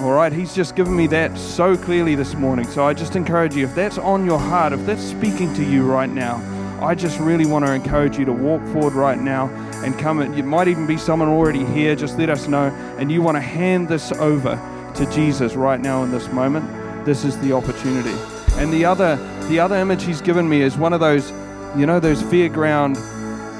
All 0.00 0.12
right, 0.12 0.32
He's 0.32 0.54
just 0.54 0.76
given 0.76 0.94
me 0.94 1.08
that 1.08 1.36
so 1.36 1.76
clearly 1.76 2.14
this 2.14 2.34
morning. 2.34 2.68
So 2.68 2.86
I 2.86 2.94
just 2.94 3.16
encourage 3.16 3.56
you, 3.56 3.64
if 3.64 3.74
that's 3.74 3.98
on 3.98 4.24
your 4.24 4.38
heart, 4.38 4.72
if 4.72 4.86
that's 4.86 5.02
speaking 5.02 5.52
to 5.54 5.64
you 5.64 5.84
right 5.84 6.08
now, 6.08 6.40
I 6.80 6.94
just 6.94 7.18
really 7.18 7.46
want 7.46 7.64
to 7.64 7.72
encourage 7.72 8.18
you 8.18 8.24
to 8.26 8.32
walk 8.32 8.62
forward 8.68 8.92
right 8.92 9.18
now 9.18 9.48
and 9.84 9.98
come. 9.98 10.20
It 10.20 10.44
might 10.44 10.68
even 10.68 10.86
be 10.86 10.98
someone 10.98 11.28
already 11.28 11.64
here. 11.64 11.96
Just 11.96 12.18
let 12.18 12.28
us 12.28 12.48
know. 12.48 12.66
And 12.98 13.10
you 13.10 13.22
want 13.22 13.36
to 13.36 13.40
hand 13.40 13.88
this 13.88 14.12
over 14.12 14.60
to 14.94 15.10
Jesus 15.10 15.54
right 15.54 15.80
now 15.80 16.02
in 16.02 16.10
this 16.10 16.28
moment. 16.32 16.66
This 17.04 17.24
is 17.24 17.38
the 17.40 17.52
opportunity. 17.52 18.14
And 18.60 18.72
the 18.72 18.84
other, 18.84 19.16
the 19.48 19.58
other 19.58 19.76
image 19.76 20.04
he's 20.04 20.20
given 20.20 20.48
me 20.48 20.62
is 20.62 20.76
one 20.76 20.92
of 20.92 21.00
those, 21.00 21.30
you 21.76 21.86
know, 21.86 22.00
those 22.00 22.22
fairground 22.22 22.96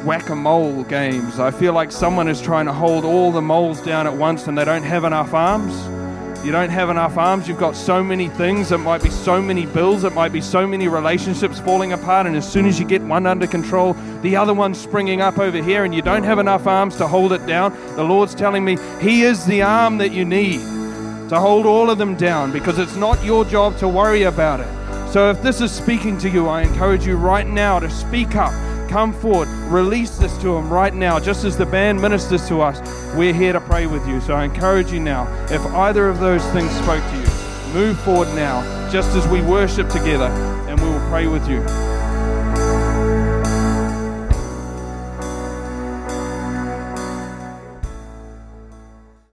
whack-a-mole 0.04 0.84
games. 0.84 1.40
I 1.40 1.50
feel 1.50 1.72
like 1.72 1.90
someone 1.90 2.28
is 2.28 2.40
trying 2.40 2.66
to 2.66 2.72
hold 2.72 3.04
all 3.04 3.32
the 3.32 3.42
moles 3.42 3.80
down 3.82 4.06
at 4.06 4.14
once 4.14 4.46
and 4.46 4.56
they 4.56 4.64
don't 4.64 4.84
have 4.84 5.04
enough 5.04 5.34
arms. 5.34 5.74
You 6.46 6.52
don't 6.52 6.70
have 6.70 6.90
enough 6.90 7.18
arms. 7.18 7.48
You've 7.48 7.58
got 7.58 7.74
so 7.74 8.04
many 8.04 8.28
things. 8.28 8.70
It 8.70 8.78
might 8.78 9.02
be 9.02 9.10
so 9.10 9.42
many 9.42 9.66
bills. 9.66 10.04
It 10.04 10.12
might 10.12 10.30
be 10.30 10.40
so 10.40 10.64
many 10.64 10.86
relationships 10.86 11.58
falling 11.58 11.92
apart. 11.92 12.28
And 12.28 12.36
as 12.36 12.48
soon 12.48 12.66
as 12.66 12.78
you 12.78 12.86
get 12.86 13.02
one 13.02 13.26
under 13.26 13.48
control, 13.48 13.94
the 14.22 14.36
other 14.36 14.54
one's 14.54 14.80
springing 14.80 15.20
up 15.20 15.40
over 15.40 15.60
here, 15.60 15.84
and 15.84 15.92
you 15.92 16.02
don't 16.02 16.22
have 16.22 16.38
enough 16.38 16.68
arms 16.68 16.94
to 16.98 17.08
hold 17.08 17.32
it 17.32 17.44
down. 17.46 17.76
The 17.96 18.04
Lord's 18.04 18.32
telling 18.32 18.64
me 18.64 18.78
He 19.00 19.22
is 19.22 19.44
the 19.44 19.62
arm 19.62 19.98
that 19.98 20.12
you 20.12 20.24
need 20.24 20.60
to 21.30 21.40
hold 21.40 21.66
all 21.66 21.90
of 21.90 21.98
them 21.98 22.14
down 22.14 22.52
because 22.52 22.78
it's 22.78 22.94
not 22.94 23.24
your 23.24 23.44
job 23.44 23.76
to 23.78 23.88
worry 23.88 24.22
about 24.22 24.60
it. 24.60 25.12
So 25.12 25.28
if 25.28 25.42
this 25.42 25.60
is 25.60 25.72
speaking 25.72 26.16
to 26.18 26.30
you, 26.30 26.46
I 26.46 26.62
encourage 26.62 27.04
you 27.04 27.16
right 27.16 27.48
now 27.48 27.80
to 27.80 27.90
speak 27.90 28.36
up. 28.36 28.54
Come 28.88 29.12
forward, 29.12 29.48
release 29.70 30.16
this 30.16 30.36
to 30.38 30.56
Him 30.56 30.72
right 30.72 30.94
now. 30.94 31.18
Just 31.18 31.44
as 31.44 31.56
the 31.56 31.66
band 31.66 32.00
ministers 32.00 32.46
to 32.48 32.60
us, 32.60 32.80
we're 33.14 33.34
here 33.34 33.52
to 33.52 33.60
pray 33.60 33.86
with 33.86 34.06
you. 34.08 34.20
So 34.20 34.34
I 34.34 34.44
encourage 34.44 34.92
you 34.92 35.00
now, 35.00 35.26
if 35.50 35.64
either 35.66 36.08
of 36.08 36.20
those 36.20 36.44
things 36.52 36.70
spoke 36.70 37.02
to 37.02 37.16
you, 37.16 37.74
move 37.74 37.98
forward 38.00 38.28
now, 38.34 38.62
just 38.90 39.14
as 39.16 39.26
we 39.28 39.42
worship 39.42 39.88
together, 39.88 40.28
and 40.68 40.80
we 40.80 40.88
will 40.88 41.08
pray 41.10 41.26
with 41.26 41.48
you. 41.48 41.85